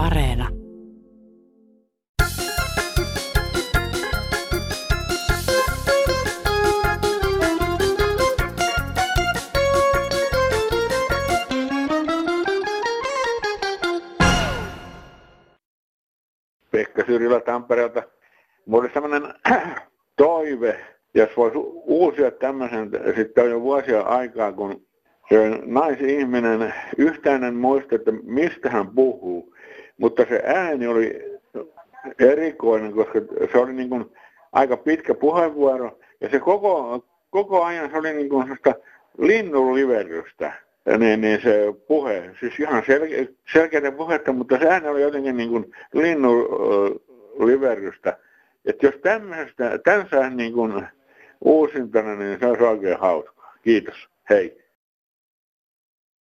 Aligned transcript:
Areena. 0.00 0.48
Pekka 16.70 17.04
Syrjilä 17.06 17.40
Tampereelta. 17.40 18.02
Mulla 18.66 18.82
oli 18.84 18.90
sellainen 18.94 19.22
toive, 20.16 20.80
jos 21.14 21.30
voisi 21.36 21.58
uusia 21.84 22.30
tämmöisen, 22.30 22.90
sitten 23.16 23.44
on 23.44 23.50
jo 23.50 23.60
vuosia 23.60 24.00
aikaa, 24.00 24.52
kun 24.52 24.86
naisihminen 25.66 26.74
yhtään 26.98 27.54
muista, 27.54 27.94
että 27.94 28.12
mistä 28.22 28.70
hän 28.70 28.88
puhuu, 28.88 29.54
mutta 30.00 30.26
se 30.28 30.42
ääni 30.44 30.86
oli 30.86 31.38
erikoinen, 32.18 32.92
koska 32.92 33.20
se 33.52 33.58
oli 33.58 33.72
niin 33.72 33.88
kuin 33.88 34.04
aika 34.52 34.76
pitkä 34.76 35.14
puheenvuoro 35.14 35.98
ja 36.20 36.28
se 36.28 36.40
koko, 36.40 37.04
koko 37.30 37.64
ajan 37.64 37.90
se 37.90 37.96
oli 37.96 38.12
niin 38.12 38.28
kuin 38.28 38.58
linnun 39.18 39.74
liverrystä. 39.74 40.52
Niin, 40.98 41.20
niin 41.20 41.42
se 41.42 41.74
puhe, 41.88 42.30
siis 42.40 42.60
ihan 42.60 42.82
selke, 42.86 43.28
selkeä 43.52 43.92
puhetta, 43.92 44.32
mutta 44.32 44.58
se 44.58 44.68
ääni 44.68 44.88
oli 44.88 45.02
jotenkin 45.02 45.36
niin 45.36 45.50
kuin 45.50 45.72
linnun 45.92 46.46
liverrystä. 47.46 48.18
Että 48.64 48.86
jos 48.86 48.94
tämmöistä, 49.02 49.78
tämän 49.78 50.08
saa 50.10 50.30
niin 50.30 50.52
kuin 50.52 50.86
uusintana, 51.40 52.14
niin 52.14 52.38
se 52.40 52.46
olisi 52.46 52.64
oikein 52.64 52.98
hauska. 52.98 53.42
Kiitos. 53.62 54.08
Hei. 54.30 54.60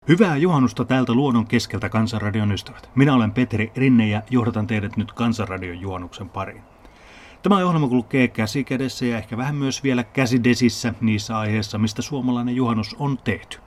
Hyvää 0.09 0.37
juhannusta 0.37 0.85
täältä 0.85 1.15
luonnon 1.15 1.47
keskeltä 1.47 1.89
Kansanradion 1.89 2.53
ystävät. 2.53 2.91
Minä 2.95 3.15
olen 3.15 3.33
Petri 3.33 3.73
Rinne 3.77 4.09
ja 4.09 4.23
johdatan 4.31 4.67
teidät 4.67 4.97
nyt 4.97 5.13
Kansanradion 5.13 5.81
juhannuksen 5.81 6.29
pariin. 6.29 6.63
Tämä 7.43 7.57
ohjelma 7.57 7.89
kulkee 7.89 8.29
käsi 8.29 8.65
kädessä 8.65 9.07
ja 9.07 9.19
ehkä 9.19 9.37
vähän 9.37 9.55
myös 9.55 9.83
vielä 9.83 10.05
käsidesissä 10.05 10.95
niissä 11.01 11.39
aiheissa, 11.39 11.79
mistä 11.79 12.03
suomalainen 12.03 12.57
juhannus 12.57 12.97
on 12.99 13.19
tehty. 13.19 13.59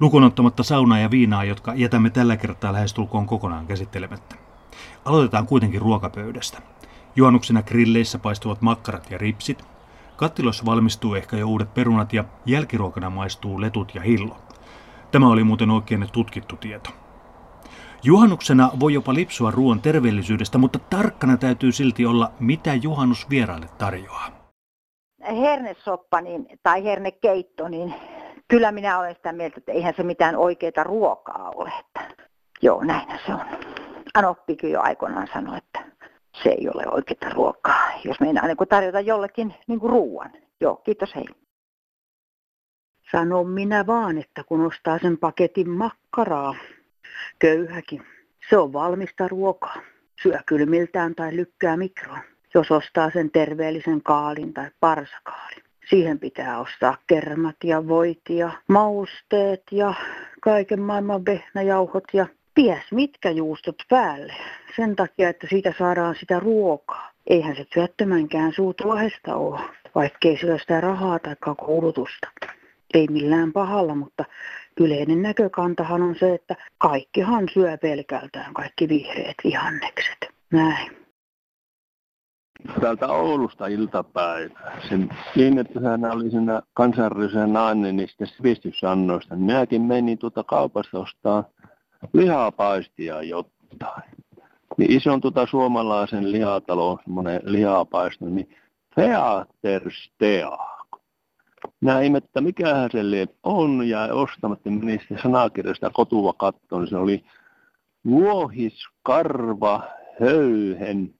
Lukunottamatta 0.00 0.62
saunaa 0.62 0.98
ja 0.98 1.10
viinaa, 1.10 1.44
jotka 1.44 1.74
jätämme 1.74 2.10
tällä 2.10 2.36
kertaa 2.36 2.72
lähestulkoon 2.72 3.26
kokonaan 3.26 3.66
käsittelemättä. 3.66 4.36
Aloitetaan 5.04 5.46
kuitenkin 5.46 5.80
ruokapöydästä. 5.80 6.62
Juhannuksena 7.16 7.62
grilleissä 7.62 8.18
paistuvat 8.18 8.62
makkarat 8.62 9.10
ja 9.10 9.18
ripsit. 9.18 9.64
Kattiloissa 10.16 10.64
valmistuu 10.64 11.14
ehkä 11.14 11.36
jo 11.36 11.48
uudet 11.48 11.74
perunat 11.74 12.12
ja 12.12 12.24
jälkiruokana 12.46 13.10
maistuu 13.10 13.60
letut 13.60 13.94
ja 13.94 14.02
hillo. 14.02 14.43
Tämä 15.14 15.28
oli 15.28 15.44
muuten 15.44 15.70
oikein 15.70 16.06
tutkittu 16.12 16.56
tieto. 16.56 16.90
Juhannuksena 18.02 18.70
voi 18.80 18.94
jopa 18.94 19.14
lipsua 19.14 19.50
ruoan 19.50 19.80
terveellisyydestä, 19.80 20.58
mutta 20.58 20.78
tarkkana 20.78 21.36
täytyy 21.36 21.72
silti 21.72 22.06
olla, 22.06 22.30
mitä 22.40 22.74
juhannus 22.74 23.30
vieraille 23.30 23.66
tarjoaa. 23.78 24.28
Hernesoppa 25.30 26.20
niin, 26.20 26.46
tai 26.62 26.84
hernekeitto, 26.84 27.68
niin 27.68 27.94
kyllä 28.48 28.72
minä 28.72 28.98
olen 28.98 29.14
sitä 29.14 29.32
mieltä, 29.32 29.54
että 29.58 29.72
eihän 29.72 29.94
se 29.96 30.02
mitään 30.02 30.36
oikeaa 30.36 30.84
ruokaa 30.84 31.50
ole. 31.54 31.72
Että, 31.80 32.24
joo, 32.62 32.84
näin 32.84 33.06
se 33.26 33.34
on. 33.34 33.44
Anoppikin 34.14 34.70
jo 34.70 34.80
aikoinaan 34.80 35.28
sanoi, 35.32 35.58
että 35.58 35.84
se 36.42 36.48
ei 36.48 36.68
ole 36.74 36.84
oikeaa 36.90 37.32
ruokaa, 37.32 37.90
jos 38.04 38.20
meinaa 38.20 38.46
niin 38.46 38.68
tarjota 38.68 39.00
jollekin 39.00 39.54
niin 39.66 39.80
ruoan. 39.82 40.30
Joo, 40.60 40.76
kiitos 40.76 41.14
hei. 41.14 41.24
Sanon 43.14 43.48
minä 43.48 43.86
vaan, 43.86 44.18
että 44.18 44.44
kun 44.44 44.66
ostaa 44.66 44.98
sen 44.98 45.18
paketin 45.18 45.70
makkaraa, 45.70 46.54
köyhäkin, 47.38 48.02
se 48.50 48.56
on 48.56 48.72
valmista 48.72 49.28
ruokaa. 49.28 49.76
Syö 50.22 50.38
kylmiltään 50.46 51.14
tai 51.14 51.36
lykkää 51.36 51.76
mikroon, 51.76 52.18
jos 52.54 52.70
ostaa 52.70 53.10
sen 53.10 53.30
terveellisen 53.30 54.02
kaalin 54.02 54.52
tai 54.54 54.70
parsakaalin. 54.80 55.62
Siihen 55.90 56.18
pitää 56.18 56.60
ostaa 56.60 56.96
kermat 57.06 57.56
ja 57.64 57.88
voit 57.88 58.22
ja 58.28 58.50
mausteet 58.68 59.62
ja 59.70 59.94
kaiken 60.40 60.80
maailman 60.80 61.24
vehnäjauhot 61.26 62.04
ja 62.12 62.26
ties 62.54 62.92
mitkä 62.92 63.30
juustot 63.30 63.76
päälle. 63.88 64.34
Sen 64.76 64.96
takia, 64.96 65.28
että 65.28 65.46
siitä 65.50 65.74
saadaan 65.78 66.14
sitä 66.20 66.40
ruokaa. 66.40 67.10
Eihän 67.26 67.56
se 67.56 67.64
työttömänkään 67.74 68.52
suutulohesta 68.52 69.36
ole, 69.36 69.60
vaikkei 69.94 70.38
sillä 70.38 70.58
sitä 70.58 70.80
rahaa 70.80 71.18
tai 71.18 71.36
koulutusta 71.56 72.28
ei 72.94 73.06
millään 73.10 73.52
pahalla, 73.52 73.94
mutta 73.94 74.24
yleinen 74.80 75.22
näkökantahan 75.22 76.02
on 76.02 76.16
se, 76.20 76.34
että 76.34 76.56
kaikkihan 76.78 77.48
syö 77.54 77.78
pelkältään 77.78 78.54
kaikki 78.54 78.88
vihreät 78.88 79.36
vihannekset. 79.44 80.18
Näin. 80.52 81.04
Täältä 82.80 83.06
Oulusta 83.08 83.66
iltapäivää. 83.66 84.80
Sen, 84.88 85.08
niin, 85.36 85.58
että 85.58 85.80
hän 85.80 86.04
oli 86.04 86.30
siinä 86.30 86.62
kansainvälisen 86.74 87.52
nainen 87.52 87.96
niistä 87.96 88.26
sivistyssannoista. 88.26 89.36
Minäkin 89.36 89.82
menin 89.82 90.18
tuota 90.18 90.44
kaupasta 90.44 90.98
ostaa 90.98 91.44
lihapaistia 92.12 93.22
jotain. 93.22 94.10
Niin 94.76 94.92
ison 94.92 95.20
tuota 95.20 95.46
suomalaisen 95.46 96.32
lihatalon 96.32 96.98
semmoinen 97.04 97.40
lihapaisto, 97.44 98.24
niin 98.24 98.56
Featerstea 98.96 100.58
minä 101.84 102.18
että 102.18 102.40
mikähän 102.40 102.90
se 102.92 102.98
on, 103.42 103.88
ja 103.88 104.08
ostamatta 104.12 104.70
menin 104.70 104.98
sitten 104.98 105.18
sanakirjasta 105.22 105.90
kotua 105.90 106.32
kattoon, 106.32 106.82
niin 106.82 106.90
se 106.90 106.96
oli 106.96 107.24
vuohiskarva 108.06 109.82
höyhen 110.20 111.14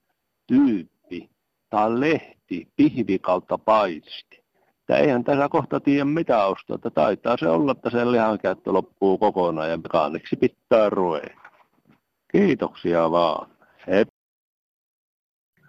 tyyppi 0.46 1.30
tai 1.70 2.00
lehti 2.00 2.68
pihvi 2.76 3.18
kautta 3.18 3.58
paisti. 3.58 4.44
Että 4.80 4.96
eihän 4.96 5.24
tässä 5.24 5.48
kohta 5.48 5.80
tiedä 5.80 6.04
mitä 6.04 6.46
ostaa, 6.46 6.74
että 6.74 6.90
taitaa 6.90 7.36
se 7.36 7.48
olla, 7.48 7.72
että 7.72 7.90
se 7.90 8.10
lihan 8.10 8.38
käyttö 8.38 8.72
loppuu 8.72 9.18
kokonaan 9.18 9.70
ja 9.70 9.76
mekaaniksi 9.76 10.36
pitää 10.36 10.90
ruveta. 10.90 11.40
Kiitoksia 12.32 13.10
vaan. 13.10 13.50
Hei. 13.86 14.04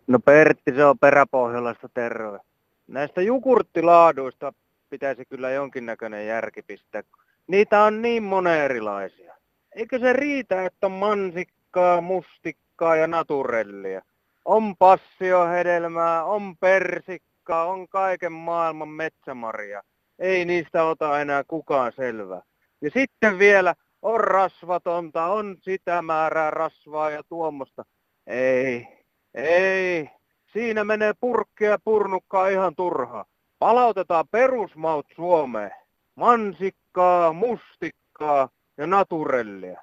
No 0.08 0.20
Pertti, 0.20 0.76
se 0.76 0.86
on 0.86 1.00
peräpohjalaista 1.00 1.90
terve. 1.94 2.40
Näistä 2.88 3.22
jukurttilaaduista 3.22 4.54
pitäisi 4.90 5.25
kyllä 5.25 5.50
jonkinnäköinen 5.51 6.28
järki 6.28 6.62
pistää. 6.62 7.03
Niitä 7.47 7.84
on 7.84 8.01
niin 8.01 8.23
monen 8.23 8.62
erilaisia. 8.62 9.35
Eikö 9.75 10.00
se 10.00 10.13
riitä, 10.13 10.66
että 10.66 10.85
on 10.85 10.91
mansikkaa, 10.91 12.01
mustikkaa 12.01 12.96
ja 12.96 13.07
naturellia? 13.07 14.01
On 14.46 14.78
passiohedelmää, 14.78 16.23
on 16.23 16.57
persikkaa, 16.57 17.66
on 17.66 17.88
kaiken 17.88 18.31
maailman 18.31 18.90
metsämaria. 18.90 19.81
Ei 20.19 20.46
niistä 20.46 20.84
ota 20.84 21.22
enää 21.22 21.44
kukaan 21.47 21.91
selvää. 21.96 22.41
Ja 22.81 22.90
sitten 22.94 23.40
vielä 23.40 23.75
on 24.02 24.22
rasvatonta, 24.22 25.25
on 25.25 25.57
sitä 25.62 26.02
määrää 26.02 26.52
rasvaa 26.52 27.09
ja 27.09 27.23
tuommoista. 27.23 27.85
Ei, 28.28 28.88
ei. 29.34 30.09
Siinä 30.53 30.84
menee 30.84 31.13
purkkia 31.19 31.79
purnukkaa 31.84 32.47
ihan 32.47 32.75
turhaa. 32.75 33.25
Palautetaan 33.60 34.28
perusmaut 34.32 35.06
Suomeen. 35.16 35.72
Mansikkaa, 36.16 37.34
mustikkaa 37.34 38.50
ja 38.78 38.88
naturellia. 38.88 39.82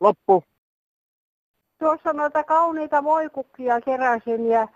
Loppu. 0.00 0.44
Tuossa 1.78 2.12
noita 2.12 2.44
kauniita 2.44 3.04
voikukkia 3.04 3.80
keräsin 3.80 4.48
ja 4.48 4.68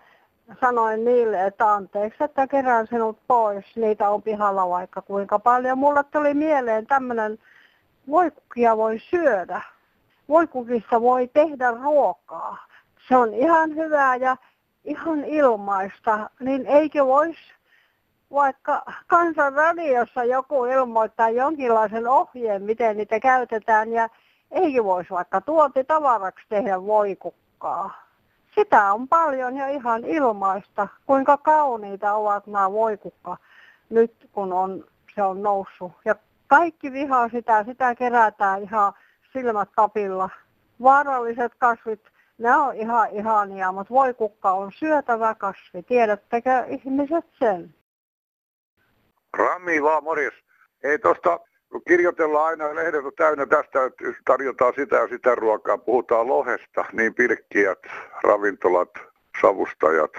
sanoin 0.61 1.05
niille, 1.05 1.45
että 1.45 1.73
anteeksi, 1.73 2.23
että 2.23 2.47
kerään 2.47 2.87
sinut 2.87 3.17
pois. 3.27 3.65
Niitä 3.75 4.09
on 4.09 4.21
pihalla 4.21 4.69
vaikka 4.69 5.01
kuinka 5.01 5.39
paljon. 5.39 5.77
Mulle 5.77 6.03
tuli 6.03 6.33
mieleen 6.33 6.87
tämmöinen, 6.87 7.39
voikukkia 8.09 8.77
voi 8.77 8.99
syödä. 9.09 9.61
Voikukissa 10.29 11.01
voi 11.01 11.27
tehdä 11.27 11.71
ruokaa. 11.71 12.67
Se 13.07 13.15
on 13.15 13.33
ihan 13.33 13.75
hyvää 13.75 14.15
ja 14.15 14.37
ihan 14.83 15.25
ilmaista. 15.25 16.29
Niin 16.39 16.65
eikö 16.65 17.05
voisi 17.05 17.39
vaikka 18.33 18.83
kansanradiossa 19.07 20.23
joku 20.23 20.65
ilmoittaa 20.65 21.29
jonkinlaisen 21.29 22.07
ohjeen, 22.07 22.63
miten 22.63 22.97
niitä 22.97 23.19
käytetään 23.19 23.91
ja 23.91 24.09
ei 24.51 24.83
voisi 24.83 25.09
vaikka 25.09 25.41
tuotitavaraksi 25.41 26.45
tehdä 26.49 26.83
voikukkaa. 26.83 28.01
Sitä 28.55 28.93
on 28.93 29.07
paljon 29.07 29.57
ja 29.57 29.67
ihan 29.67 30.05
ilmaista, 30.05 30.87
kuinka 31.05 31.37
kauniita 31.37 32.13
ovat 32.13 32.47
nämä 32.47 32.71
voikukka 32.71 33.37
nyt 33.91 34.29
kun 34.31 34.53
on, 34.53 34.83
se 35.15 35.23
on 35.23 35.43
noussut. 35.43 35.91
Ja 36.05 36.15
kaikki 36.47 36.91
vihaa 36.91 37.29
sitä, 37.29 37.63
sitä 37.63 37.95
kerätään 37.95 38.63
ihan 38.63 38.93
silmät 39.33 39.69
kapilla. 39.75 40.29
Vaaralliset 40.83 41.51
kasvit, 41.57 42.01
ne 42.37 42.55
on 42.55 42.75
ihan 42.75 43.09
ihania, 43.11 43.71
mutta 43.71 43.93
voikukka 43.93 44.51
on 44.51 44.71
syötävä 44.71 45.35
kasvi. 45.35 45.83
Tiedättekö 45.83 46.65
ihmiset 46.67 47.25
sen? 47.39 47.73
Rami 49.37 49.83
vaan, 49.83 50.03
morjes. 50.03 50.33
Ei 50.83 50.99
tuosta 50.99 51.39
kirjoitellaan 51.87 52.45
aina, 52.45 52.75
lehdet 52.75 53.05
on 53.05 53.11
täynnä 53.17 53.45
tästä, 53.45 53.83
että 53.83 54.03
tarjotaan 54.25 54.73
sitä 54.75 54.95
ja 54.95 55.07
sitä 55.07 55.35
ruokaa, 55.35 55.77
puhutaan 55.77 56.27
lohesta, 56.27 56.85
niin 56.93 57.15
pilkkiät, 57.15 57.79
ravintolat, 58.23 58.89
savustajat 59.41 60.11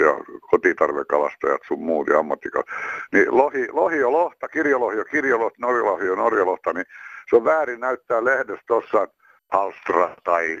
ja 0.00 0.14
kotitarvekalastajat 0.50 1.60
sun 1.68 1.82
muut 1.82 2.08
ja 2.08 2.18
ammattikalastajat. 2.18 2.82
Niin 3.12 3.36
lohi, 3.36 3.68
lohi 3.72 4.04
on 4.04 4.12
lohta, 4.12 4.48
kirjolohi 4.48 4.98
on 4.98 5.04
kirjolohta, 5.10 5.56
norjalohi 5.58 6.10
on 6.10 6.18
norjalohta, 6.18 6.72
niin 6.72 6.86
se 7.30 7.36
on 7.36 7.44
väärin 7.44 7.80
näyttää 7.80 8.24
lehdessä 8.24 8.64
tuossa 8.66 9.08
Alstra 9.52 10.14
tai 10.24 10.60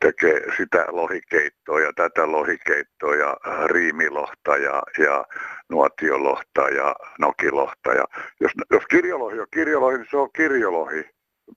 tekee 0.00 0.56
sitä 0.56 0.84
lohikeittoa 0.88 1.80
ja 1.80 1.92
tätä 1.96 2.32
lohikeittoa 2.32 3.14
ja 3.14 3.36
riimilohta 3.66 4.56
ja, 4.56 4.82
ja 4.98 5.24
nuotiolohta 5.68 6.68
ja 6.68 6.96
nokilohta. 7.18 7.92
Ja 7.92 8.04
jos, 8.40 8.52
jos 8.70 8.82
kirjolohi 8.90 9.40
on 9.40 9.46
kirjolohi, 9.54 9.96
niin 9.96 10.06
se 10.10 10.16
on 10.16 10.30
kirjolohi. 10.36 11.10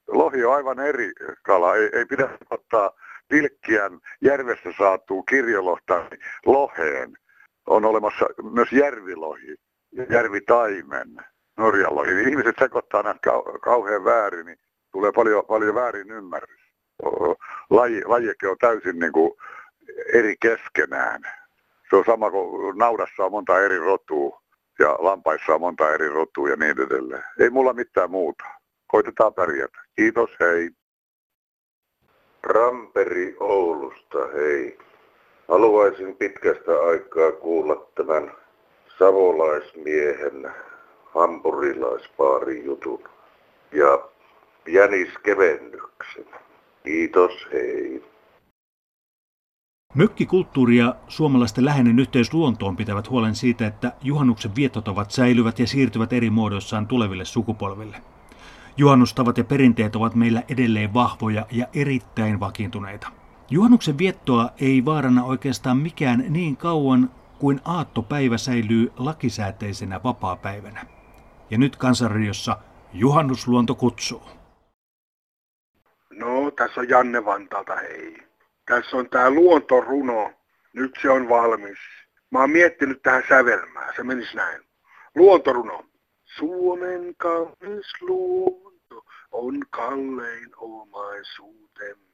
Lohi 0.08 0.44
on 0.44 0.54
aivan 0.54 0.80
eri 0.80 1.12
kala. 1.42 1.76
Ei, 1.76 1.90
ei 1.92 2.04
pidä 2.04 2.28
ottaa 2.50 2.90
pilkkiän 3.28 4.00
järvestä 4.20 4.70
saatuu 4.78 5.22
kirjolohta 5.22 6.06
loheen. 6.46 7.16
On 7.66 7.84
olemassa 7.84 8.26
myös 8.52 8.72
järvilohi, 8.72 9.56
järvitaimen, 10.10 11.08
norjalohi. 11.56 12.22
Ihmiset 12.30 12.56
sekoittaa 12.58 13.02
nämä 13.02 13.14
kauhean 13.60 14.04
väärin, 14.04 14.46
niin 14.46 14.58
tulee 14.92 15.12
paljon, 15.12 15.44
paljon 15.46 15.74
väärin 15.74 16.10
ymmärrys 16.10 16.63
laji, 17.70 18.02
lajike 18.04 18.48
on 18.48 18.56
täysin 18.60 18.98
niin 18.98 19.12
kuin 19.12 19.32
eri 20.14 20.34
keskenään. 20.40 21.22
Se 21.90 21.96
on 21.96 22.04
sama 22.06 22.30
kuin 22.30 22.78
naudassa 22.78 23.24
on 23.24 23.30
monta 23.30 23.60
eri 23.60 23.78
rotua 23.78 24.42
ja 24.78 24.96
lampaissa 24.98 25.54
on 25.54 25.60
monta 25.60 25.94
eri 25.94 26.08
rotua 26.08 26.48
ja 26.48 26.56
niin 26.56 26.80
edelleen. 26.80 27.24
Ei 27.40 27.50
mulla 27.50 27.72
mitään 27.72 28.10
muuta. 28.10 28.44
Koitetaan 28.86 29.34
pärjätä. 29.34 29.78
Kiitos, 29.96 30.30
hei. 30.40 30.70
Ramperi 32.42 33.36
Oulusta, 33.40 34.18
hei. 34.34 34.78
Haluaisin 35.48 36.16
pitkästä 36.16 36.72
aikaa 36.88 37.32
kuulla 37.32 37.90
tämän 37.94 38.32
savolaismiehen 38.98 40.52
hampurilaispaarin 41.04 42.64
jutun 42.64 43.08
ja 43.72 44.08
jäniskevennyksen. 44.66 46.26
Kiitos, 46.86 47.32
hei. 47.52 48.02
Mökkikulttuuri 49.94 50.76
ja 50.76 50.96
suomalaisten 51.08 51.64
läheinen 51.64 51.98
yhteys 51.98 52.34
luontoon 52.34 52.76
pitävät 52.76 53.10
huolen 53.10 53.34
siitä, 53.34 53.66
että 53.66 53.92
juhannuksen 54.02 54.56
viettotavat 54.56 55.10
säilyvät 55.10 55.58
ja 55.58 55.66
siirtyvät 55.66 56.12
eri 56.12 56.30
muodoissaan 56.30 56.86
tuleville 56.86 57.24
sukupolville. 57.24 58.02
Juhannustavat 58.76 59.38
ja 59.38 59.44
perinteet 59.44 59.96
ovat 59.96 60.14
meillä 60.14 60.42
edelleen 60.48 60.94
vahvoja 60.94 61.46
ja 61.50 61.66
erittäin 61.74 62.40
vakiintuneita. 62.40 63.08
Juhannuksen 63.50 63.98
viettoa 63.98 64.50
ei 64.60 64.84
vaarana 64.84 65.24
oikeastaan 65.24 65.76
mikään 65.76 66.24
niin 66.28 66.56
kauan 66.56 67.10
kuin 67.38 67.60
aattopäivä 67.64 68.38
säilyy 68.38 68.92
lakisääteisenä 68.96 70.00
vapaapäivänä. 70.04 70.86
Ja 71.50 71.58
nyt 71.58 71.76
Kansanradiossa 71.76 72.58
Juhannusluonto 72.92 73.74
kutsuu. 73.74 74.22
Tässä 76.56 76.80
on 76.80 76.88
Janne 76.88 77.24
Vantalta, 77.24 77.76
hei. 77.76 78.16
Tässä 78.66 78.96
on 78.96 79.10
tää 79.10 79.30
luontoruno. 79.30 80.32
Nyt 80.72 80.94
se 81.02 81.10
on 81.10 81.28
valmis. 81.28 81.78
Mä 82.30 82.38
oon 82.38 82.50
miettinyt 82.50 83.02
tähän 83.02 83.22
sävelmää. 83.28 83.92
Se 83.96 84.02
menis 84.02 84.34
näin. 84.34 84.62
Luontoruno. 85.14 85.84
Suomen 86.24 87.14
kaunis 87.16 88.00
luonto 88.00 89.04
on 89.32 89.60
kallein 89.70 90.50
omaisuutemme. 90.56 92.04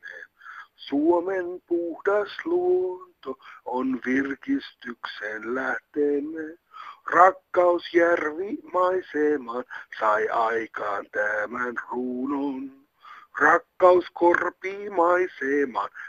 Suomen 0.76 1.44
puhdas 1.66 2.44
luonto 2.44 3.38
on 3.64 4.00
virkistyksen 4.06 5.54
lähteemme. 5.54 6.58
Rakkausjärvi 7.06 8.58
maisemaan 8.72 9.64
sai 10.00 10.28
aikaan 10.28 11.06
tämän 11.12 11.74
runon. 11.90 12.79
Rakkaus 13.38 14.04
korpii 14.12 14.90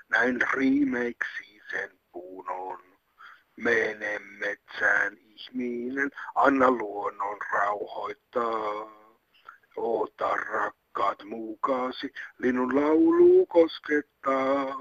näin 0.10 0.40
riimeiksi 0.54 1.62
sen 1.72 1.90
puun 2.12 2.50
Mene 3.58 4.20
metsään 4.20 5.18
ihminen, 5.18 6.12
anna 6.36 6.72
luonnon 6.72 7.38
rauhoittaa. 7.54 8.92
Ota 9.78 10.36
rakkaat 10.36 11.24
mukaasi, 11.24 12.14
linnun 12.38 12.76
laulu 12.76 13.46
koskettaa. 13.46 14.78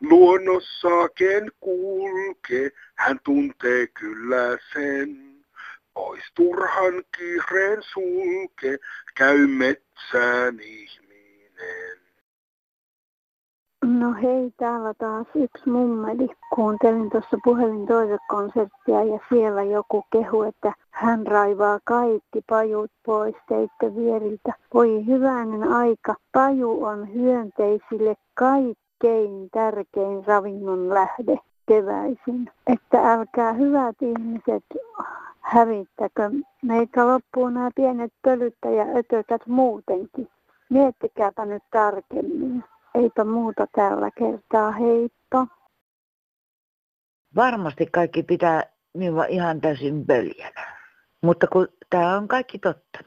Luonnossa 0.00 1.08
ken 1.14 1.52
kulkee, 1.60 2.70
hän 2.94 3.20
tuntee 3.24 3.86
kyllä 3.86 4.58
sen. 4.72 5.34
Pois 5.94 6.24
turhan 6.34 7.04
kiireen 7.16 7.82
sulke, 7.82 8.78
käy 9.14 9.46
metsään 9.46 10.60
ihminen 10.60 11.03
ihminen. 11.62 12.04
No 13.84 14.14
hei, 14.22 14.52
täällä 14.56 14.94
taas 14.94 15.26
yksi 15.34 15.70
mummeli. 15.70 16.28
Kuuntelin 16.54 17.10
tuossa 17.10 17.36
puhelin 17.44 17.86
konserttia 18.28 19.04
ja 19.04 19.18
siellä 19.28 19.62
joku 19.62 20.04
kehu, 20.12 20.42
että 20.42 20.72
hän 20.90 21.26
raivaa 21.26 21.78
kaikki 21.84 22.40
pajut 22.48 22.90
pois 23.06 23.34
teitä 23.48 23.96
vieriltä. 23.96 24.52
Voi 24.74 25.06
hyvänen 25.06 25.62
aika, 25.62 26.14
paju 26.32 26.84
on 26.84 27.14
hyönteisille 27.14 28.14
kaikkein 28.34 29.48
tärkein 29.52 30.26
ravinnon 30.26 30.88
lähde 30.88 31.38
keväisin. 31.68 32.50
Että 32.66 33.12
älkää 33.12 33.52
hyvät 33.52 33.96
ihmiset 34.00 34.64
hävittäkö. 35.40 36.30
Meitä 36.62 37.08
loppuu 37.08 37.48
nämä 37.48 37.70
pienet 37.74 38.12
pölyttä 38.22 38.70
ja 38.70 38.84
ötökät 38.96 39.46
muutenkin. 39.46 40.28
Miettikääpä 40.74 41.44
nyt 41.46 41.62
tarkemmin. 41.70 42.64
Eipä 42.94 43.24
muuta 43.24 43.66
tällä 43.74 44.10
kertaa, 44.10 44.70
heippa. 44.70 45.46
Varmasti 47.36 47.86
kaikki 47.86 48.22
pitää 48.22 48.62
minua 48.94 49.24
ihan 49.24 49.60
täysin 49.60 50.06
pöljänä. 50.06 50.76
Mutta 51.22 51.46
kun 51.46 51.68
tämä 51.90 52.16
on 52.16 52.28
kaikki 52.28 52.58
totta, 52.58 52.98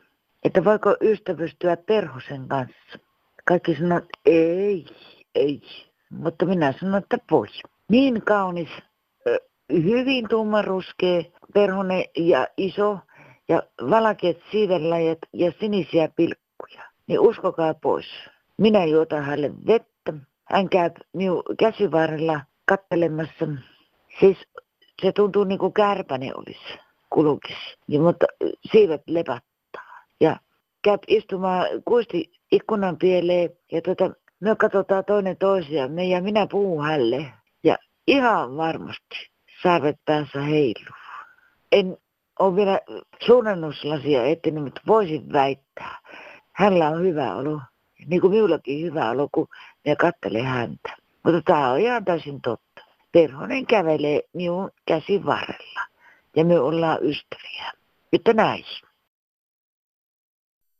että 0.43 0.63
voiko 0.63 0.95
ystävystyä 1.01 1.77
perhosen 1.77 2.47
kanssa. 2.47 2.99
Kaikki 3.45 3.75
sanoo, 3.75 3.97
että 3.97 4.19
ei, 4.25 4.85
ei. 5.35 5.61
Mutta 6.09 6.45
minä 6.45 6.73
sanon, 6.79 7.01
että 7.01 7.17
voi. 7.31 7.47
Niin 7.91 8.21
kaunis, 8.21 8.69
hyvin 9.73 10.27
tummaruskea 10.29 11.23
perhone 11.53 12.05
ja 12.17 12.47
iso 12.57 12.99
ja 13.49 13.63
valkeat 13.89 14.37
siivenlajat 14.51 15.19
ja 15.33 15.51
sinisiä 15.59 16.09
pilkkuja 16.15 16.86
niin 17.07 17.19
uskokaa 17.19 17.73
pois. 17.73 18.05
Minä 18.57 18.85
juotan 18.85 19.23
hänelle 19.23 19.51
vettä. 19.67 20.13
Hän 20.45 20.69
käy 20.69 20.89
minun 21.13 21.43
käsivarrella 21.59 22.41
kattelemassa. 22.65 23.47
Siis 24.19 24.37
se 25.01 25.11
tuntuu 25.11 25.43
niin 25.43 25.59
kuin 25.59 25.73
kärpäne 25.73 26.31
olisi 26.35 26.79
kulkisi. 27.09 27.77
Ja, 27.87 27.99
mutta 27.99 28.25
siivet 28.71 29.01
lepattaa. 29.07 30.03
Ja 30.21 30.39
käy 30.83 30.97
istumaan 31.07 31.65
kuisti 31.85 32.31
ikkunan 32.51 32.97
pieleen 32.97 33.49
ja 33.71 33.81
tota, 33.81 34.11
me 34.39 34.55
katsotaan 34.55 35.05
toinen 35.05 35.37
toisiamme 35.37 36.05
ja 36.05 36.21
minä 36.21 36.47
puhun 36.51 36.85
hälle. 36.85 37.25
Ja 37.63 37.77
ihan 38.07 38.57
varmasti 38.57 39.31
saavet 39.63 39.95
päässä 40.05 40.41
heiluu. 40.41 40.95
En 41.71 41.97
ole 42.39 42.55
vielä 42.55 42.79
suunnannuslasia 43.25 44.25
etsinyt, 44.25 44.63
mutta 44.63 44.81
voisin 44.87 45.33
väittää, 45.33 45.97
hänellä 46.57 46.89
on 46.89 47.03
hyvä 47.03 47.35
olo. 47.35 47.61
Niin 48.05 48.21
kuin 48.21 48.33
minullakin 48.33 48.85
hyvä 48.85 49.09
olo, 49.09 49.29
kun 49.31 49.47
ne 49.85 49.95
kattelee 49.95 50.43
häntä. 50.43 50.97
Mutta 51.23 51.41
tämä 51.41 51.71
on 51.71 51.79
ihan 51.79 52.05
täysin 52.05 52.41
totta. 52.41 52.81
Perhonen 53.11 53.65
kävelee 53.65 54.21
minun 54.33 54.71
käsin 54.85 55.25
varrella. 55.25 55.81
Ja 56.35 56.45
me 56.45 56.59
ollaan 56.59 56.97
ystäviä. 57.01 57.71
Että 58.13 58.33
näin 58.33 58.65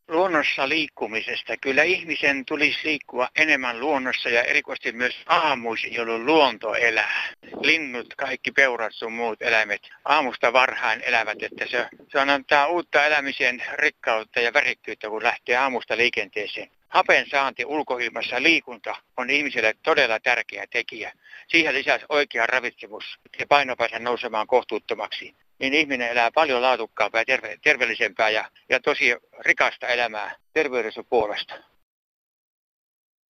luonnossa 0.08 0.70
liikkumisesta. 0.70 1.58
Kyllä 1.62 1.84
ihmisen 1.84 2.46
tulisi 2.46 2.80
liikkua 2.84 3.30
enemmän 3.36 3.80
luonnossa 3.80 4.30
ja 4.30 4.44
erikoisesti 4.44 4.92
myös 4.92 5.16
aamuisin, 5.26 5.94
jolloin 5.94 6.26
luonto 6.26 6.74
elää. 6.74 7.28
Linnut, 7.62 8.14
kaikki 8.18 8.52
peurat 8.52 8.94
sun 8.94 9.14
muut 9.14 9.42
eläimet 9.42 9.82
aamusta 10.06 10.54
varhain 10.54 11.02
elävät, 11.02 11.44
että 11.44 11.66
se, 11.68 11.88
se 12.12 12.20
on 12.20 12.30
antaa 12.30 12.68
uutta 12.68 13.06
elämisen 13.06 13.64
rikkautta 13.74 14.40
ja 14.40 14.54
värikkyyttä, 14.54 15.10
kun 15.10 15.24
lähtee 15.24 15.58
aamusta 15.58 15.98
liikenteeseen. 15.98 16.70
Hapen 16.90 17.30
saanti 17.30 17.66
ulkoilmassa 17.66 18.44
liikunta 18.44 18.96
on 19.18 19.30
ihmiselle 19.30 19.76
todella 19.84 20.20
tärkeä 20.20 20.66
tekijä. 20.70 21.14
Siihen 21.48 21.76
lisäsi 21.76 22.06
oikea 22.10 22.48
ravitsemus 22.48 23.20
ja 23.40 23.48
painopaine 23.48 24.00
nousemaan 24.00 24.48
kohtuuttomaksi. 24.48 25.36
Niin 25.60 25.74
ihminen 25.74 26.10
elää 26.12 26.32
paljon 26.32 26.62
laadukkaampaa 26.62 27.22
ja 27.22 27.26
terve, 27.26 27.58
terveellisempää 27.64 28.30
ja, 28.30 28.46
ja 28.70 28.80
tosi 28.80 29.16
rikasta 29.40 29.88
elämää 29.88 30.36
terveydessä 30.54 31.04
puolesta. 31.10 31.54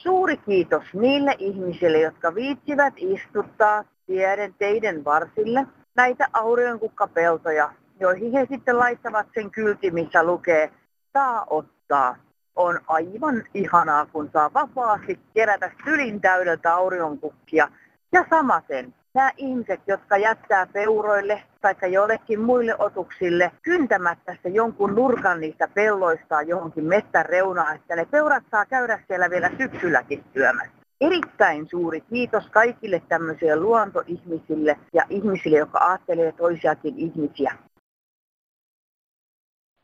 Suuri 0.01 0.37
kiitos 0.37 0.83
niille 0.93 1.35
ihmisille, 1.39 1.99
jotka 1.99 2.35
viitsivät 2.35 2.93
istuttaa 2.97 3.83
tieden 4.05 4.53
teiden 4.53 5.05
varsille 5.05 5.67
näitä 5.95 6.27
aurinkukkapeltoja, 6.33 7.73
joihin 7.99 8.31
he 8.31 8.47
sitten 8.51 8.79
laittavat 8.79 9.27
sen 9.33 9.51
kylti, 9.51 9.91
missä 9.91 10.23
lukee 10.23 10.71
saa 11.13 11.45
ottaa. 11.49 12.15
On 12.55 12.79
aivan 12.87 13.43
ihanaa, 13.53 14.05
kun 14.05 14.29
saa 14.33 14.53
vapaasti 14.53 15.19
kerätä 15.33 15.71
sylin 15.83 16.21
täydeltä 16.21 16.75
aurinkukkia. 16.75 17.71
Ja 18.11 18.25
samaten 18.29 18.93
nämä 19.17 19.31
ihmiset, 19.37 19.81
jotka 19.87 20.17
jättää 20.17 20.67
peuroille 20.73 21.43
tai 21.61 21.93
jollekin 21.93 22.41
muille 22.41 22.75
otuksille 22.79 23.51
kyntämättä 23.61 24.37
se 24.43 24.49
jonkun 24.49 24.95
nurkan 24.95 25.41
niistä 25.41 25.67
pelloistaan 25.67 26.47
johonkin 26.47 26.83
metsän 26.85 27.25
reunaan, 27.25 27.75
että 27.75 27.95
ne 27.95 28.05
peurat 28.05 28.43
saa 28.51 28.65
käydä 28.65 28.99
siellä 29.07 29.29
vielä 29.29 29.51
syksylläkin 29.57 30.23
syömässä. 30.33 30.77
Erittäin 31.01 31.67
suuri 31.69 32.01
kiitos 32.01 32.43
kaikille 32.51 33.01
tämmöisille 33.09 33.55
luontoihmisille 33.55 34.79
ja 34.93 35.05
ihmisille, 35.09 35.57
jotka 35.57 35.79
ajattelee 35.79 36.31
toisiakin 36.31 36.93
ihmisiä. 36.97 37.55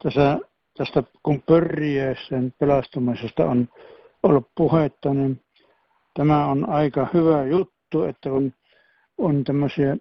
Tässä, 0.03 0.39
tästä 0.77 1.03
kun 1.23 1.41
pörriäisen 1.41 2.53
pelastumisesta 2.59 3.45
on 3.45 3.67
ollut 4.23 4.47
puhetta, 4.55 5.13
niin 5.13 5.41
tämä 6.13 6.45
on 6.45 6.69
aika 6.69 7.07
hyvä 7.13 7.43
juttu, 7.43 8.03
että 8.03 8.29
kun 8.29 8.53
on 9.17 9.43
tämmöisiä 9.43 9.98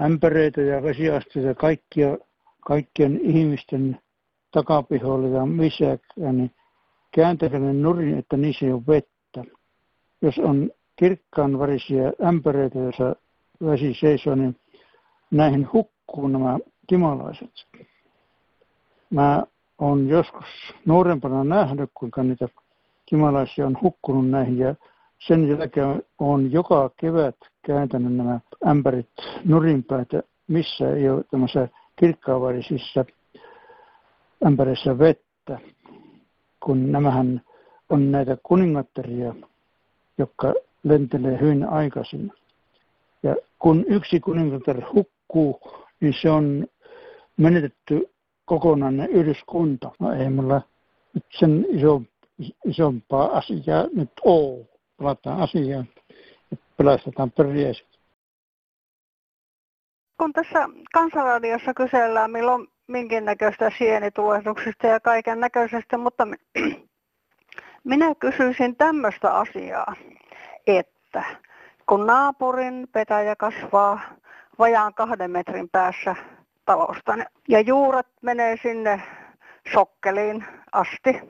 ämpäreitä 0.00 0.60
ja 0.60 0.82
vesiasteita 0.82 1.54
kaikkia, 1.54 2.18
kaikkien 2.60 3.20
ihmisten 3.22 3.98
takapihoilla 4.50 5.28
ja 5.28 5.46
missä, 5.46 5.98
niin 6.32 6.50
kääntäkää 7.14 7.60
ne 7.60 7.72
nurin, 7.72 8.18
että 8.18 8.36
niissä 8.36 8.66
ei 8.66 8.72
ole 8.72 8.82
vettä. 8.86 9.44
Jos 10.22 10.38
on 10.38 10.70
kirkkaan 10.96 11.58
värisiä 11.58 12.12
ämpäreitä, 12.24 12.78
joissa 12.78 13.16
vesi 13.66 13.94
seisoo, 13.94 14.34
niin 14.34 14.56
näihin 15.30 15.68
hukkuu 15.72 16.28
nämä 16.28 16.58
kimalaiset. 16.86 17.66
Mä 19.10 19.42
olen 19.78 20.08
joskus 20.08 20.46
nuorempana 20.86 21.44
nähnyt, 21.44 21.90
kuinka 21.94 22.22
niitä 22.22 22.48
kimalaisia 23.06 23.66
on 23.66 23.78
hukkunut 23.82 24.28
näihin 24.30 24.58
ja 24.58 24.74
sen 25.26 25.48
jälkeen 25.48 26.02
on 26.18 26.52
joka 26.52 26.90
kevät 26.96 27.36
kääntänyt 27.66 28.12
nämä 28.12 28.40
ämpärit 28.66 29.10
nurinpäitä, 29.44 30.22
missä 30.48 30.94
ei 30.94 31.08
ole 31.08 31.24
tämmöisissä 31.30 31.68
kirkkaavarisissa 31.96 33.04
ämpäreissä 34.46 34.98
vettä, 34.98 35.58
kun 36.60 36.92
nämähän 36.92 37.42
on 37.88 38.12
näitä 38.12 38.36
kuningattaria, 38.42 39.34
jotka 40.18 40.54
lentelee 40.82 41.40
hyvin 41.40 41.64
aikaisin. 41.64 42.32
Ja 43.22 43.36
kun 43.58 43.84
yksi 43.88 44.20
kuningatar 44.20 44.82
hukkuu, 44.94 45.60
niin 46.00 46.14
se 46.22 46.30
on 46.30 46.66
menetetty 47.36 48.10
kokonainen 48.44 49.10
yhdyskunta. 49.10 49.90
No 49.98 50.12
ei 50.12 50.30
mulla 50.30 50.62
nyt 51.14 51.24
sen 51.38 51.66
iso, 51.68 52.02
isompaa 52.64 53.38
asiaa 53.38 53.86
nyt 53.92 54.10
ole 54.24 54.66
palataan 55.00 55.40
asiaan 55.40 55.88
ja 56.50 56.56
pelastetaan 56.76 57.30
pörjäiset. 57.30 57.86
Kun 60.18 60.32
tässä 60.32 60.68
kansanradiossa 60.92 61.74
kysellään 61.74 62.30
milloin 62.30 62.68
minkin 62.86 63.24
näköistä 63.24 63.70
sienitulehduksista 63.78 64.86
ja 64.86 65.00
kaiken 65.00 65.40
näköisestä, 65.40 65.98
mutta 65.98 66.26
minä 67.84 68.14
kysyisin 68.14 68.76
tämmöistä 68.76 69.34
asiaa, 69.34 69.94
että 70.66 71.24
kun 71.88 72.06
naapurin 72.06 72.88
petäjä 72.92 73.36
kasvaa 73.36 74.00
vajaan 74.58 74.94
kahden 74.94 75.30
metrin 75.30 75.68
päässä 75.68 76.16
talosta 76.64 77.16
ja 77.48 77.60
juuret 77.60 78.06
menee 78.22 78.56
sinne 78.62 79.02
sokkeliin 79.72 80.44
asti, 80.72 81.20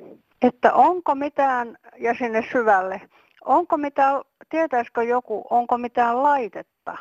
että 0.42 0.72
onko 0.72 1.14
mitään 1.14 1.76
ja 1.98 2.14
sinne 2.14 2.44
syvälle, 2.52 3.00
Onko 3.44 3.76
mitään, 3.76 4.20
tietäisikö 4.48 5.02
joku, 5.02 5.44
onko 5.50 5.78
mitään 5.78 6.22
laitetta, 6.22 6.96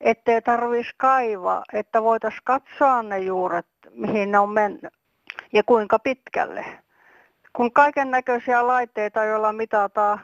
ettei 0.00 0.42
tarvitsisi 0.42 0.94
kaivaa, 0.96 1.64
että 1.72 2.02
voitaisiin 2.02 2.42
katsoa 2.44 3.02
ne 3.02 3.18
juuret, 3.18 3.66
mihin 3.90 4.32
ne 4.32 4.38
on 4.38 4.50
mennyt 4.50 4.92
ja 5.52 5.62
kuinka 5.62 5.98
pitkälle. 5.98 6.64
Kun 7.52 7.72
kaiken 7.72 8.10
näköisiä 8.10 8.66
laitteita, 8.66 9.24
joilla 9.24 9.52
mitataan, 9.52 10.20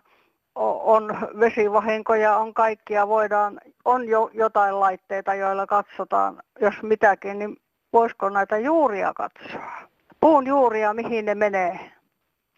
on 0.54 1.19
vesivahinkoja, 1.40 2.37
on 2.37 2.54
kaikkia, 2.54 3.09
voidaan, 3.09 3.61
on 3.85 4.09
jo 4.09 4.30
jotain 4.35 4.80
laitteita, 4.80 5.35
joilla 5.35 5.66
katsotaan, 5.66 6.42
jos 6.61 6.75
mitäkin, 6.83 7.38
niin 7.38 7.57
voisiko 7.92 8.28
näitä 8.28 8.59
juuria 8.59 9.12
katsoa? 9.14 9.73
Puun 10.21 10.47
juuria, 10.47 10.95
mihin 10.95 11.25
ne 11.25 11.35
menee. 11.35 11.90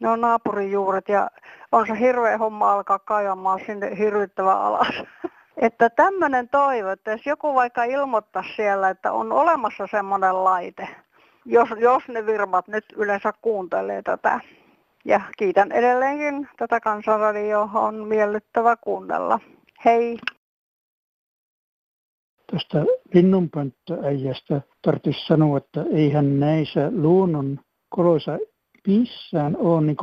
Ne 0.02 0.08
on 0.08 0.20
naapurin 0.20 0.72
juuret 0.72 1.08
ja 1.08 1.30
on 1.72 1.86
se 1.86 1.98
hirveä 1.98 2.38
homma 2.38 2.72
alkaa 2.72 2.98
kaivamaan 2.98 3.60
sinne 3.66 3.98
hirvittävän 3.98 4.58
alas. 4.58 5.02
Että 5.56 5.90
tämmöinen 5.90 6.48
toivo, 6.48 6.88
että 6.88 7.10
jos 7.10 7.26
joku 7.26 7.54
vaikka 7.54 7.84
ilmoittaa 7.84 8.44
siellä, 8.56 8.88
että 8.90 9.12
on 9.12 9.32
olemassa 9.32 9.86
semmoinen 9.90 10.44
laite, 10.44 10.88
jos, 11.44 11.68
jos 11.78 12.08
ne 12.08 12.26
virmat 12.26 12.68
nyt 12.68 12.84
yleensä 12.96 13.32
kuuntelee 13.42 14.02
tätä. 14.02 14.40
Ja 15.04 15.20
kiitän 15.38 15.72
edelleenkin 15.72 16.48
tätä 16.56 16.80
kansanradioa, 16.80 17.70
on 17.74 17.94
miellyttävä 17.94 18.76
kuunnella. 18.76 19.40
Hei! 19.84 20.18
Tästä 22.52 22.84
linnunpönttöäijästä 23.14 24.60
tarvitsisi 24.82 25.26
sanoa, 25.26 25.58
että 25.58 25.84
eihän 25.92 26.40
näissä 26.40 26.90
luonnon 26.94 27.60
koloissa 27.88 28.38
missään 28.86 29.56
ole 29.56 29.80
niin 29.80 29.96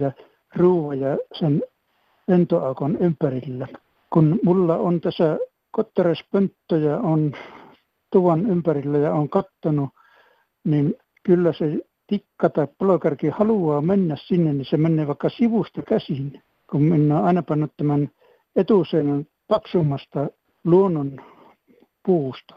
ja 0.00 0.12
ruoa 0.56 0.94
ja 0.94 1.18
sen 1.38 1.62
lentoaukon 2.28 2.96
ympärillä. 3.00 3.68
Kun 4.12 4.40
mulla 4.42 4.76
on 4.76 5.00
tässä 5.00 5.38
kottaraspönttöjä 5.70 6.98
on 6.98 7.32
tuvan 8.12 8.50
ympärillä 8.50 8.98
ja 8.98 9.14
on 9.14 9.28
kattonut, 9.28 9.90
niin 10.64 10.94
kyllä 11.22 11.52
se 11.52 11.78
tikka 12.06 12.48
tai 12.48 12.66
palokarki 12.78 13.28
haluaa 13.28 13.80
mennä 13.80 14.16
sinne, 14.26 14.52
niin 14.52 14.64
se 14.64 14.76
menee 14.76 15.06
vaikka 15.06 15.28
sivusta 15.28 15.82
käsin. 15.82 16.42
Kun 16.70 16.82
minä 16.82 17.20
aina 17.20 17.42
pannut 17.42 17.72
tämän 17.76 18.10
etuseinän 18.56 19.26
paksumasta 19.48 20.26
luonnon 20.64 21.20
puusta 22.06 22.54